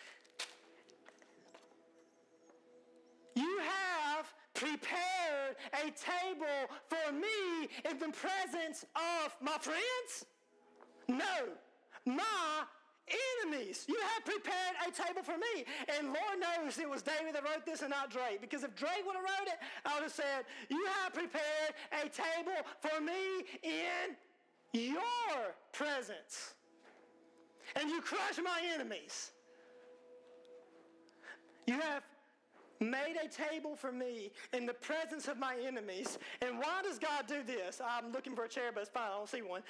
You 3.36 3.60
have 3.60 4.25
prepared 4.53 5.55
a 5.71 5.86
table 5.91 6.75
for 6.89 7.13
me 7.13 7.69
in 7.89 7.97
the 7.99 8.12
presence 8.12 8.84
of 8.97 9.34
my 9.39 9.57
friends? 9.62 10.25
No, 11.07 11.53
my 12.05 12.63
enemies. 13.43 13.86
You 13.88 13.97
have 14.13 14.26
prepared 14.26 14.76
a 14.88 14.91
table 14.91 15.24
for 15.24 15.38
me. 15.38 15.65
And 15.97 16.08
Lord 16.08 16.39
knows 16.39 16.78
it 16.78 16.89
was 16.89 17.02
David 17.02 17.36
that 17.36 17.43
wrote 17.43 17.65
this 17.65 17.82
and 17.82 17.89
not 17.89 18.12
Drake. 18.12 18.41
Because 18.41 18.63
if 18.63 18.76
Drake 18.76 19.04
would 19.06 19.15
have 19.15 19.24
wrote 19.24 19.47
it, 19.47 19.60
I 19.86 19.95
would 19.95 20.04
have 20.04 20.12
said, 20.12 20.45
You 20.69 20.86
have 21.02 21.13
prepared 21.13 21.74
a 21.91 22.10
table 22.10 22.58
for 22.80 23.02
me 23.02 23.45
in 23.63 24.15
your 24.74 25.56
presence. 25.71 26.54
And 27.76 27.89
you 27.89 28.02
crush 28.02 28.38
my 28.43 28.62
enemies. 28.74 29.32
You 31.67 31.80
have 31.80 32.04
made 32.82 33.15
a 33.24 33.28
table 33.28 33.76
for 33.76 33.91
me 33.91 34.32
in 34.54 34.65
the 34.65 34.74
presence 34.74 35.28
of 35.28 35.38
my 35.38 35.56
enemies. 35.65 36.17
And 36.41 36.58
why 36.58 36.82
does 36.84 36.97
God 36.97 37.28
do 37.28 37.43
this? 37.45 37.80
I'm 37.86 38.12
looking 38.12 38.36
for 38.36 38.45
a 38.45 38.50
chair, 38.50 38.71
but 38.74 38.82
it's 38.82 38.89
fine. 38.89 39.10
I 39.12 39.17
don't 39.17 39.30
see 39.30 39.41
one. 39.41 39.62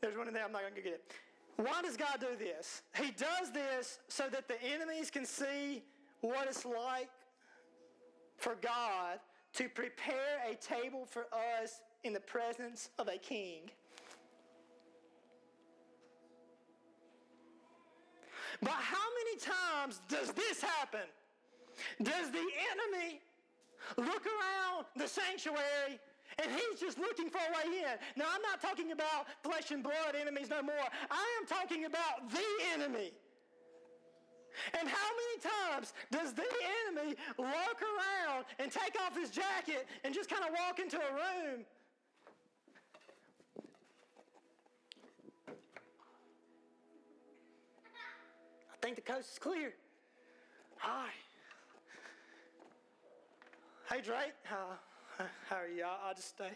There's 0.00 0.16
one 0.16 0.28
in 0.28 0.34
there. 0.34 0.44
I'm 0.44 0.52
not 0.52 0.62
going 0.62 0.74
to 0.74 0.80
get 0.80 0.94
it. 0.94 1.12
Why 1.56 1.82
does 1.82 1.96
God 1.96 2.20
do 2.20 2.36
this? 2.38 2.82
He 2.96 3.10
does 3.12 3.50
this 3.52 3.98
so 4.08 4.24
that 4.30 4.46
the 4.46 4.62
enemies 4.62 5.10
can 5.10 5.24
see 5.24 5.82
what 6.20 6.46
it's 6.48 6.64
like 6.64 7.08
for 8.36 8.56
God 8.60 9.18
to 9.54 9.68
prepare 9.68 10.42
a 10.50 10.54
table 10.54 11.06
for 11.06 11.26
us 11.62 11.80
in 12.04 12.12
the 12.12 12.20
presence 12.20 12.90
of 12.98 13.08
a 13.08 13.16
king. 13.16 13.70
But 18.60 18.70
how 18.70 19.06
many 19.24 19.38
times 19.38 20.00
does 20.08 20.32
this 20.32 20.60
happen? 20.60 21.08
Does 22.02 22.30
the 22.30 22.38
enemy 22.38 23.20
look 23.96 24.26
around 24.26 24.86
the 24.96 25.08
sanctuary 25.08 26.00
and 26.42 26.50
he's 26.50 26.80
just 26.80 26.98
looking 26.98 27.30
for 27.30 27.38
a 27.38 27.52
way 27.56 27.78
in? 27.78 27.96
Now, 28.16 28.26
I'm 28.32 28.42
not 28.42 28.60
talking 28.60 28.92
about 28.92 29.26
flesh 29.42 29.70
and 29.70 29.82
blood 29.82 30.14
enemies 30.18 30.50
no 30.50 30.62
more. 30.62 30.86
I 31.10 31.26
am 31.40 31.46
talking 31.46 31.84
about 31.84 32.30
the 32.30 32.46
enemy. 32.74 33.12
And 34.78 34.88
how 34.88 35.08
many 35.20 35.54
times 35.54 35.92
does 36.10 36.32
the 36.32 36.46
enemy 36.88 37.14
lurk 37.38 37.80
around 37.82 38.44
and 38.58 38.70
take 38.70 38.96
off 39.00 39.16
his 39.16 39.30
jacket 39.30 39.86
and 40.04 40.14
just 40.14 40.30
kind 40.30 40.44
of 40.44 40.50
walk 40.50 40.78
into 40.78 40.96
a 40.96 41.12
room? 41.12 41.64
I 48.72 48.76
think 48.80 48.96
the 48.96 49.02
coast 49.02 49.32
is 49.32 49.38
clear. 49.38 49.74
Hi. 50.78 51.08
Hey, 53.90 54.00
Drake. 54.00 54.32
Uh, 54.50 54.74
how 55.48 55.56
are 55.56 55.68
you? 55.68 55.84
I'll, 55.84 56.08
I'll 56.08 56.14
just 56.14 56.28
stay. 56.28 56.50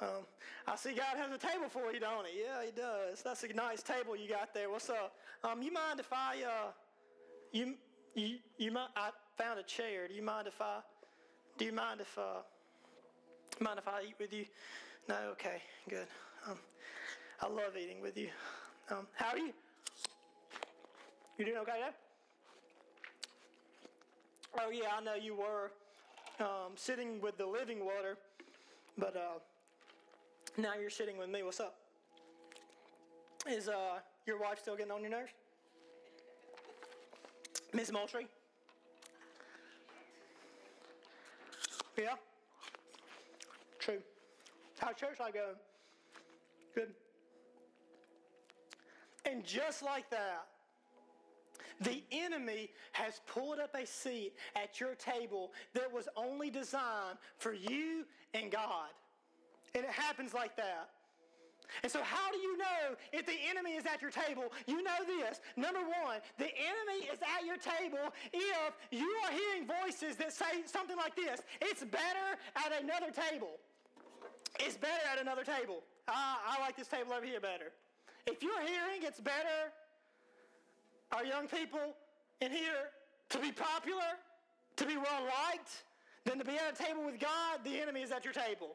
Um, 0.00 0.26
I 0.66 0.76
see 0.76 0.92
God 0.92 1.16
has 1.16 1.32
a 1.32 1.38
table 1.38 1.68
for 1.68 1.92
you, 1.92 2.00
don't 2.00 2.26
he? 2.26 2.40
Yeah, 2.40 2.64
he 2.64 2.70
does. 2.70 3.22
That's 3.22 3.42
a 3.44 3.52
nice 3.52 3.82
table 3.82 4.16
you 4.16 4.28
got 4.28 4.52
there. 4.52 4.70
What's 4.70 4.90
up? 4.90 5.14
Um, 5.42 5.62
you 5.62 5.72
mind 5.72 6.00
if 6.00 6.12
I, 6.12 6.42
uh, 6.44 6.70
you, 7.52 7.74
you, 8.14 8.36
you 8.58 8.72
mind, 8.72 8.90
I 8.96 9.10
found 9.38 9.58
a 9.58 9.62
chair. 9.62 10.08
Do 10.08 10.14
you 10.14 10.22
mind 10.22 10.48
if 10.48 10.60
I, 10.60 10.80
do 11.56 11.64
you 11.64 11.72
mind 11.72 12.00
if, 12.00 12.18
uh, 12.18 12.42
mind 13.60 13.78
if 13.78 13.88
I 13.88 14.02
eat 14.02 14.14
with 14.20 14.32
you? 14.32 14.44
No? 15.08 15.16
Okay, 15.32 15.62
good. 15.88 16.06
Um, 16.48 16.58
I 17.40 17.48
love 17.48 17.76
eating 17.80 18.02
with 18.02 18.16
you. 18.16 18.28
Um, 18.90 19.06
how 19.14 19.30
are 19.30 19.38
you? 19.38 19.52
You 21.38 21.44
doing 21.44 21.58
okay 21.58 21.80
there? 21.80 21.94
Oh, 24.58 24.70
yeah, 24.70 24.88
I 24.98 25.02
know 25.02 25.14
you 25.14 25.34
were 25.34 25.70
um, 26.40 26.72
sitting 26.74 27.20
with 27.20 27.38
the 27.38 27.46
living 27.46 27.84
water, 27.84 28.16
but 28.98 29.16
uh, 29.16 29.38
now 30.58 30.74
you're 30.80 30.90
sitting 30.90 31.18
with 31.18 31.28
me. 31.28 31.42
What's 31.42 31.60
up? 31.60 31.76
Is 33.48 33.68
uh, 33.68 34.00
your 34.26 34.40
wife 34.40 34.58
still 34.60 34.76
getting 34.76 34.92
on 34.92 35.00
your 35.00 35.10
nerves? 35.10 35.32
Miss 37.72 37.92
Moultrie? 37.92 38.26
Yeah? 41.96 42.14
True. 43.78 43.98
How's 44.78 44.96
church 44.96 45.18
life 45.20 45.34
going? 45.34 45.56
Good. 46.74 46.88
And 49.24 49.44
just 49.44 49.82
like 49.82 50.10
that, 50.10 50.46
the 51.80 52.02
enemy 52.10 52.70
has 52.92 53.20
pulled 53.26 53.58
up 53.58 53.74
a 53.74 53.86
seat 53.86 54.34
at 54.54 54.80
your 54.80 54.94
table 54.94 55.52
that 55.74 55.92
was 55.92 56.08
only 56.16 56.50
designed 56.50 57.18
for 57.38 57.52
you 57.52 58.04
and 58.34 58.50
God. 58.50 58.90
And 59.74 59.84
it 59.84 59.90
happens 59.90 60.32
like 60.34 60.56
that. 60.56 60.90
And 61.82 61.90
so, 61.90 62.00
how 62.02 62.30
do 62.30 62.38
you 62.38 62.56
know 62.58 62.96
if 63.12 63.26
the 63.26 63.36
enemy 63.48 63.72
is 63.72 63.84
at 63.86 64.00
your 64.00 64.10
table? 64.10 64.52
You 64.66 64.82
know 64.82 65.02
this. 65.06 65.40
Number 65.56 65.80
one, 65.80 66.20
the 66.38 66.46
enemy 66.46 67.06
is 67.12 67.18
at 67.20 67.44
your 67.44 67.56
table 67.56 68.12
if 68.32 68.72
you 68.90 69.08
are 69.24 69.32
hearing 69.32 69.66
voices 69.66 70.16
that 70.16 70.32
say 70.32 70.62
something 70.66 70.96
like 70.96 71.16
this 71.16 71.40
It's 71.60 71.84
better 71.84 72.38
at 72.54 72.82
another 72.82 73.10
table. 73.10 73.58
It's 74.60 74.76
better 74.76 75.02
at 75.12 75.20
another 75.20 75.44
table. 75.44 75.82
I, 76.08 76.56
I 76.56 76.60
like 76.60 76.76
this 76.76 76.88
table 76.88 77.12
over 77.12 77.26
here 77.26 77.40
better. 77.40 77.72
If 78.26 78.42
you're 78.42 78.60
hearing 78.60 79.02
it's 79.02 79.20
better 79.20 79.72
our 81.12 81.24
young 81.24 81.46
people 81.46 81.94
in 82.40 82.50
here 82.50 82.90
to 83.30 83.38
be 83.38 83.52
popular, 83.52 84.18
to 84.76 84.86
be 84.86 84.96
well 84.96 85.22
liked, 85.22 85.84
than 86.24 86.38
to 86.38 86.44
be 86.44 86.56
at 86.56 86.78
a 86.78 86.84
table 86.84 87.04
with 87.04 87.20
God, 87.20 87.60
the 87.64 87.80
enemy 87.80 88.02
is 88.02 88.10
at 88.10 88.24
your 88.24 88.34
table. 88.34 88.74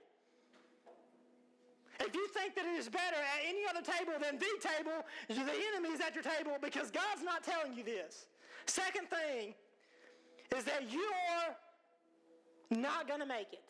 If 1.99 2.15
you 2.15 2.27
think 2.29 2.55
that 2.55 2.65
it 2.65 2.79
is 2.79 2.89
better 2.89 3.17
at 3.17 3.47
any 3.47 3.61
other 3.69 3.81
table 3.81 4.13
than 4.19 4.39
the 4.39 4.45
table, 4.59 5.05
the 5.27 5.35
enemy 5.73 5.89
is 5.89 6.01
at 6.01 6.15
your 6.15 6.23
table 6.23 6.53
because 6.61 6.89
God's 6.89 7.21
not 7.23 7.43
telling 7.43 7.77
you 7.77 7.83
this. 7.83 8.25
Second 8.65 9.07
thing 9.09 9.53
is 10.55 10.63
that 10.63 10.91
you 10.91 11.05
are 11.37 11.55
not 12.71 13.07
going 13.07 13.19
to 13.19 13.25
make 13.25 13.53
it. 13.53 13.63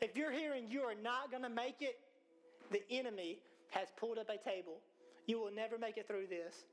If 0.00 0.16
you're 0.16 0.32
hearing 0.32 0.70
you 0.70 0.80
are 0.82 0.94
not 0.94 1.30
going 1.30 1.42
to 1.42 1.50
make 1.50 1.76
it, 1.80 1.98
the 2.70 2.82
enemy 2.90 3.38
has 3.70 3.88
pulled 3.98 4.16
up 4.16 4.30
a 4.30 4.38
table. 4.38 4.78
You 5.26 5.40
will 5.40 5.52
never 5.52 5.76
make 5.76 5.98
it 5.98 6.06
through 6.06 6.26
this. 6.28 6.64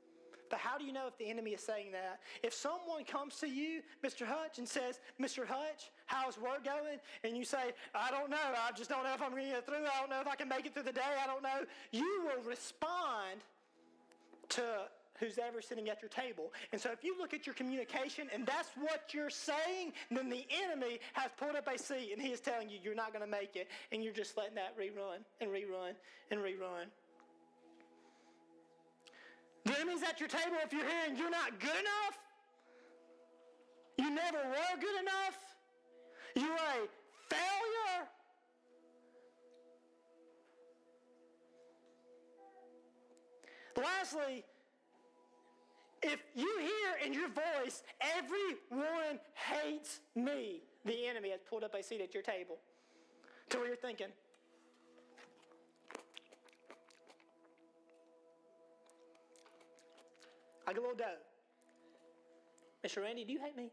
But 0.48 0.58
how 0.58 0.78
do 0.78 0.84
you 0.84 0.92
know 0.92 1.06
if 1.06 1.16
the 1.18 1.28
enemy 1.28 1.52
is 1.52 1.60
saying 1.60 1.92
that? 1.92 2.20
If 2.42 2.54
someone 2.54 3.04
comes 3.04 3.36
to 3.36 3.48
you, 3.48 3.82
Mr. 4.04 4.26
Hutch, 4.26 4.58
and 4.58 4.68
says, 4.68 5.00
Mr. 5.20 5.46
Hutch, 5.46 5.90
how's 6.06 6.38
work 6.38 6.64
going? 6.64 6.98
And 7.24 7.36
you 7.36 7.44
say, 7.44 7.72
I 7.94 8.10
don't 8.10 8.30
know. 8.30 8.36
I 8.36 8.72
just 8.76 8.90
don't 8.90 9.04
know 9.04 9.14
if 9.14 9.22
I'm 9.22 9.30
going 9.30 9.44
to 9.44 9.50
get 9.50 9.66
through. 9.66 9.84
I 9.84 10.00
don't 10.00 10.10
know 10.10 10.20
if 10.20 10.26
I 10.26 10.34
can 10.34 10.48
make 10.48 10.66
it 10.66 10.74
through 10.74 10.84
the 10.84 10.92
day. 10.92 11.00
I 11.22 11.26
don't 11.26 11.42
know. 11.42 11.64
You 11.92 12.22
will 12.24 12.42
respond 12.48 13.40
to 14.50 14.62
who's 15.18 15.38
ever 15.38 15.60
sitting 15.60 15.88
at 15.88 16.00
your 16.00 16.08
table. 16.08 16.52
And 16.72 16.80
so 16.80 16.90
if 16.90 17.02
you 17.02 17.18
look 17.18 17.34
at 17.34 17.46
your 17.46 17.54
communication 17.54 18.28
and 18.32 18.46
that's 18.46 18.70
what 18.78 19.12
you're 19.12 19.30
saying, 19.30 19.92
then 20.10 20.28
the 20.28 20.46
enemy 20.62 21.00
has 21.14 21.30
pulled 21.36 21.56
up 21.56 21.68
a 21.68 21.78
seat 21.78 22.10
and 22.12 22.22
he 22.22 22.32
is 22.32 22.40
telling 22.40 22.68
you 22.68 22.78
you're 22.82 22.94
not 22.94 23.12
going 23.12 23.24
to 23.24 23.30
make 23.30 23.56
it. 23.56 23.68
And 23.92 24.02
you're 24.02 24.12
just 24.12 24.36
letting 24.36 24.54
that 24.54 24.78
rerun 24.78 25.18
and 25.40 25.50
rerun 25.50 25.94
and 26.30 26.40
rerun. 26.40 26.86
The 29.68 29.78
enemy's 29.80 30.02
at 30.02 30.18
your 30.18 30.30
table 30.30 30.56
if 30.64 30.72
you're 30.72 30.88
hearing 30.88 31.18
you're 31.18 31.30
not 31.30 31.60
good 31.60 31.68
enough. 31.68 32.18
You 33.98 34.08
never 34.08 34.38
were 34.38 34.80
good 34.80 35.00
enough. 35.02 35.38
You're 36.34 36.54
a 36.54 36.88
failure. 37.28 38.08
Lastly, 43.76 44.44
if 46.02 46.20
you 46.34 46.50
hear 46.60 47.06
in 47.06 47.12
your 47.12 47.28
voice, 47.28 47.82
everyone 48.16 49.20
hates 49.34 50.00
me, 50.16 50.62
the 50.86 51.06
enemy 51.06 51.30
has 51.30 51.40
pulled 51.42 51.64
up 51.64 51.74
a 51.74 51.82
seat 51.82 52.00
at 52.00 52.14
your 52.14 52.22
table 52.22 52.56
to 53.50 53.58
where 53.58 53.66
you're 53.66 53.76
thinking, 53.76 54.08
I 60.68 60.72
get 60.74 60.80
a 60.80 60.82
little 60.82 60.98
dough. 60.98 61.04
Mr. 62.86 63.02
Randy, 63.02 63.24
do 63.24 63.32
you 63.32 63.40
hate 63.40 63.56
me? 63.56 63.70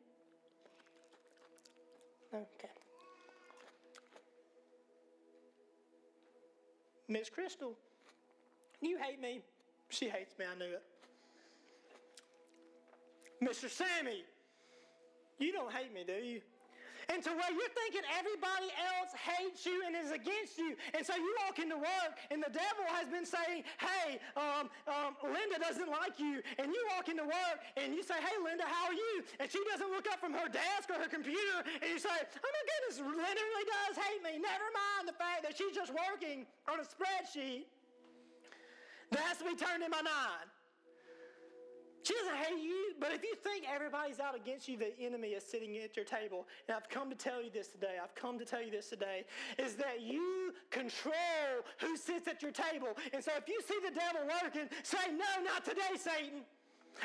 Okay. 2.34 2.70
Miss 7.10 7.30
Crystal, 7.30 7.74
you 8.82 8.98
hate 8.98 9.22
me. 9.22 9.42
She 9.90 10.08
hates 10.08 10.40
me, 10.40 10.46
I 10.50 10.58
knew 10.58 10.74
it. 10.74 10.84
Mr. 13.44 13.70
Sammy, 13.70 14.24
you 15.38 15.52
don't 15.52 15.74
hate 15.74 15.94
me, 15.94 16.06
do 16.08 16.14
you? 16.14 16.40
And 17.10 17.22
to 17.24 17.32
where 17.32 17.52
you're 17.54 17.76
thinking 17.76 18.02
everybody 18.18 18.70
else 18.76 19.12
hates 19.14 19.66
you 19.66 19.84
and 19.86 19.94
is 19.96 20.12
against 20.12 20.58
you. 20.58 20.76
And 20.94 21.06
so 21.06 21.14
you 21.16 21.32
walk 21.46 21.60
into 21.60 21.78
work 21.78 22.14
and 22.32 22.42
the 22.42 22.52
devil 22.52 22.86
has 22.90 23.08
been 23.10 23.26
saying, 23.26 23.64
hey, 23.78 24.18
um, 24.36 24.70
um, 24.90 25.14
Linda 25.22 25.62
doesn't 25.62 25.90
like 25.90 26.18
you. 26.18 26.42
And 26.58 26.74
you 26.74 26.82
walk 26.96 27.10
into 27.10 27.24
work 27.24 27.58
and 27.78 27.94
you 27.94 28.02
say, 28.02 28.18
hey, 28.18 28.38
Linda, 28.42 28.66
how 28.66 28.90
are 28.90 28.98
you? 28.98 29.24
And 29.40 29.50
she 29.50 29.62
doesn't 29.70 29.92
look 29.92 30.10
up 30.10 30.20
from 30.20 30.34
her 30.34 30.50
desk 30.50 30.90
or 30.90 30.98
her 30.98 31.10
computer. 31.10 31.62
And 31.82 31.88
you 31.90 32.00
say, 32.00 32.14
oh 32.14 32.52
my 32.52 32.64
goodness, 32.66 33.02
Linda 33.02 33.42
really 33.42 33.68
does 33.68 33.96
hate 34.02 34.22
me. 34.24 34.42
Never 34.42 34.68
mind 34.74 35.08
the 35.08 35.18
fact 35.18 35.44
that 35.44 35.58
she's 35.58 35.76
just 35.76 35.94
working 35.94 36.46
on 36.66 36.80
a 36.80 36.86
spreadsheet 36.86 37.70
that 39.12 39.22
has 39.22 39.38
to 39.38 39.46
be 39.46 39.56
turned 39.56 39.84
in 39.84 39.92
by 39.92 40.02
nine. 40.02 40.48
She 42.06 42.14
doesn't 42.14 42.36
hate 42.36 42.64
you, 42.64 42.94
but 43.00 43.12
if 43.14 43.24
you 43.24 43.34
think 43.34 43.66
everybody's 43.68 44.20
out 44.20 44.36
against 44.36 44.68
you, 44.68 44.78
the 44.78 44.96
enemy 45.00 45.30
is 45.30 45.44
sitting 45.44 45.76
at 45.78 45.96
your 45.96 46.06
table. 46.06 46.46
And 46.68 46.78
I've 46.78 46.88
come 46.88 47.10
to 47.10 47.16
tell 47.16 47.42
you 47.42 47.50
this 47.50 47.70
today. 47.70 47.98
I've 48.02 48.14
come 48.14 48.38
to 48.38 48.46
tell 48.46 48.62
you 48.62 48.70
this 48.70 48.90
today 48.90 49.26
is 49.58 49.74
that 49.78 50.02
you 50.02 50.54
control 50.70 51.16
who 51.80 51.98
sits 51.98 52.28
at 52.28 52.44
your 52.44 52.52
table. 52.52 52.90
And 53.12 53.24
so 53.24 53.32
if 53.36 53.50
you 53.50 53.60
see 53.68 53.80
the 53.84 53.90
devil 53.90 54.22
working, 54.44 54.70
say, 54.84 55.00
No, 55.10 55.44
not 55.44 55.66
today, 55.66 55.98
Satan. 55.98 56.44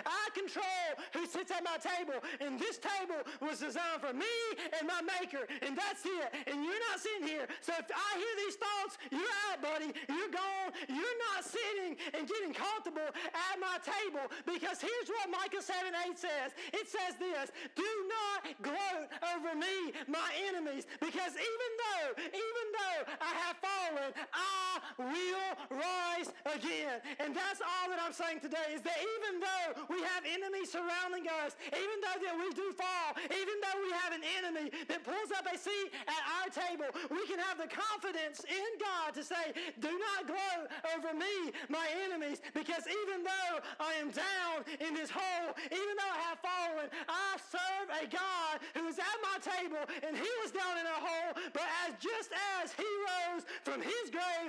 I 0.05 0.29
control 0.35 0.90
who 1.12 1.26
sits 1.26 1.50
at 1.50 1.64
my 1.64 1.76
table, 1.79 2.18
and 2.40 2.59
this 2.59 2.79
table 2.79 3.20
was 3.40 3.61
designed 3.61 4.00
for 4.00 4.12
me 4.12 4.35
and 4.79 4.87
my 4.87 5.03
maker, 5.03 5.46
and 5.62 5.76
that's 5.76 6.05
it. 6.05 6.29
And 6.46 6.64
you're 6.64 6.83
not 6.90 7.00
sitting 7.00 7.26
here. 7.26 7.46
So 7.61 7.72
if 7.79 7.87
I 7.90 8.11
hear 8.18 8.35
these 8.46 8.57
thoughts, 8.57 8.94
you're 9.11 9.35
out, 9.50 9.62
buddy. 9.62 9.90
You're 10.09 10.33
gone. 10.33 10.70
You're 10.88 11.18
not 11.33 11.44
sitting 11.44 11.96
and 12.14 12.29
getting 12.29 12.53
comfortable 12.55 13.07
at 13.07 13.55
my 13.59 13.79
table 13.83 14.26
because 14.46 14.81
here's 14.81 15.09
what 15.09 15.31
Micah 15.31 15.62
7 15.62 15.92
8 15.92 16.18
says. 16.18 16.50
It 16.72 16.87
says 16.88 17.18
this 17.18 17.50
Do 17.74 17.88
not 18.09 18.40
gloat 18.62 19.09
over 19.35 19.55
me, 19.55 19.92
my 20.07 20.31
enemies, 20.48 20.87
because 21.00 21.35
even 21.35 21.70
though, 21.83 22.09
even 22.31 22.66
though 22.74 23.00
I 23.20 23.33
have 23.44 23.57
fallen, 23.59 24.11
I 24.33 24.81
will 24.98 25.79
rise 25.79 26.29
again. 26.46 27.00
And 27.18 27.35
that's 27.35 27.61
all 27.61 27.90
that 27.90 27.98
I'm 28.00 28.12
saying 28.12 28.40
today 28.40 28.74
is 28.74 28.83
that 28.83 28.98
even 28.98 29.40
though 29.40 29.80
we 29.88 30.01
have 30.03 30.23
enemies 30.27 30.73
surrounding 30.73 31.27
us, 31.45 31.57
even 31.73 31.97
though 32.03 32.19
that 32.21 32.37
we 32.37 32.49
do 32.53 32.73
fall, 32.77 33.16
even 33.31 33.57
though 33.62 33.79
we 33.81 33.90
have 34.05 34.12
an 34.12 34.25
enemy 34.40 34.66
that 34.88 35.05
pulls 35.05 35.31
up 35.33 35.47
a 35.47 35.57
seat 35.57 35.90
at 36.09 36.23
our 36.40 36.49
table, 36.51 36.88
we 37.11 37.23
can 37.27 37.38
have 37.38 37.57
the 37.61 37.71
confidence 37.71 38.43
in 38.49 38.71
God 38.81 39.14
to 39.14 39.23
say, 39.23 39.53
Do 39.81 39.93
not 39.93 40.27
gloat 40.27 40.66
over 40.97 41.12
me, 41.12 41.53
my 41.69 41.87
enemies, 42.05 42.40
because 42.55 42.85
even 42.87 43.25
though 43.25 43.55
I 43.79 43.95
am 44.01 44.11
down 44.11 44.64
in 44.81 44.95
this 44.95 45.11
hole, 45.11 45.53
even 45.69 45.95
though 45.97 46.12
I 46.12 46.21
have 46.33 46.38
fallen, 46.40 46.88
I 47.09 47.37
serve 47.51 47.88
a 48.01 48.05
God 48.09 48.55
who 48.75 48.88
is 48.88 48.99
at 48.99 49.19
my 49.21 49.37
table 49.40 49.83
and 50.07 50.16
he 50.16 50.31
was 50.43 50.51
down 50.51 50.75
in 50.81 50.87
a 50.87 50.99
hole, 51.01 51.33
but 51.53 51.66
as 51.87 51.95
just 52.01 52.33
as 52.62 52.73
he 52.73 52.87
rose 52.87 53.45
from 53.64 53.83
his 53.83 54.09
grave, 54.09 54.39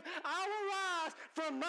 from 1.52 1.62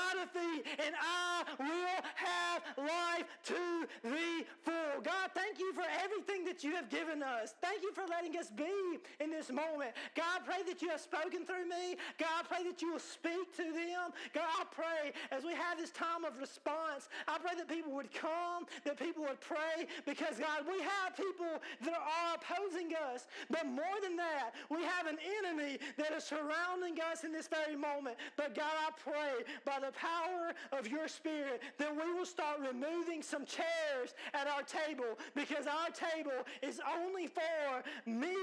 and 0.79 0.95
I 0.95 1.45
will 1.59 2.03
have 2.15 2.63
life 2.79 3.27
to 3.45 3.87
the 4.03 4.45
full. 4.63 5.03
God, 5.03 5.31
thank 5.35 5.59
you 5.59 5.73
for 5.73 5.85
everything 6.03 6.45
that 6.45 6.63
you 6.63 6.75
have 6.75 6.89
given 6.89 7.23
us. 7.23 7.55
Thank 7.61 7.83
you 7.83 7.93
for 7.93 8.05
letting 8.07 8.37
us 8.37 8.51
be 8.51 8.99
in 9.21 9.31
this 9.31 9.51
moment. 9.51 9.93
God, 10.15 10.41
I 10.43 10.45
pray 10.45 10.63
that 10.67 10.83
you 10.83 10.89
have 10.91 11.01
spoken 11.01 11.45
through 11.45 11.69
me. 11.69 11.97
God, 12.19 12.31
I 12.41 12.43
pray 12.43 12.65
that 12.69 12.81
you 12.81 12.93
will 12.93 13.01
speak 13.01 13.55
to 13.57 13.65
them. 13.65 14.13
God, 14.33 14.47
I 14.47 14.65
pray 14.71 15.13
as 15.31 15.45
we 15.45 15.55
have 15.55 15.79
this 15.79 15.91
time 15.91 16.25
of 16.25 16.39
response, 16.39 17.09
I 17.27 17.39
pray 17.39 17.53
that 17.57 17.69
people 17.69 17.93
would 17.93 18.13
come, 18.13 18.67
that 18.85 18.99
people 18.99 19.23
would 19.25 19.41
pray, 19.41 19.87
because 20.07 20.39
God, 20.39 20.65
we 20.67 20.81
have 20.81 21.17
people 21.17 21.61
that 21.85 21.95
are 21.95 22.37
opposing 22.37 22.93
us. 23.13 23.27
But 23.51 23.67
more 23.67 23.99
than 24.03 24.17
that, 24.17 24.53
we 24.71 24.83
have 24.83 25.07
an 25.07 25.19
enemy 25.43 25.79
that 25.97 26.13
is 26.13 26.25
surrounding 26.25 26.99
us 27.01 27.25
in 27.25 27.33
this 27.33 27.49
very 27.49 27.77
moment. 27.77 28.17
But 28.37 28.55
God, 28.55 28.73
I 28.79 28.91
pray 29.03 29.45
by 29.73 29.87
the 29.87 29.93
power 29.93 30.53
of 30.79 30.89
your 30.89 31.09
spirit 31.09 31.63
then 31.79 31.97
we 31.97 32.13
will 32.13 32.27
start 32.27 32.59
removing 32.61 33.23
some 33.23 33.45
chairs 33.45 34.15
at 34.35 34.47
our 34.47 34.63
table 34.63 35.19
because 35.35 35.67
our 35.67 35.89
table 35.91 36.45
is 36.63 36.81
only 37.01 37.27
for 37.27 37.83
me 38.07 38.37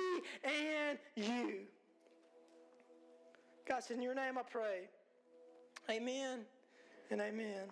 and 0.43 0.97
you. 1.15 1.59
God, 3.67 3.83
in 3.91 4.01
your 4.01 4.15
name 4.15 4.37
I 4.37 4.41
pray. 4.43 4.89
Amen 5.89 6.39
and 7.11 7.21
amen. 7.21 7.67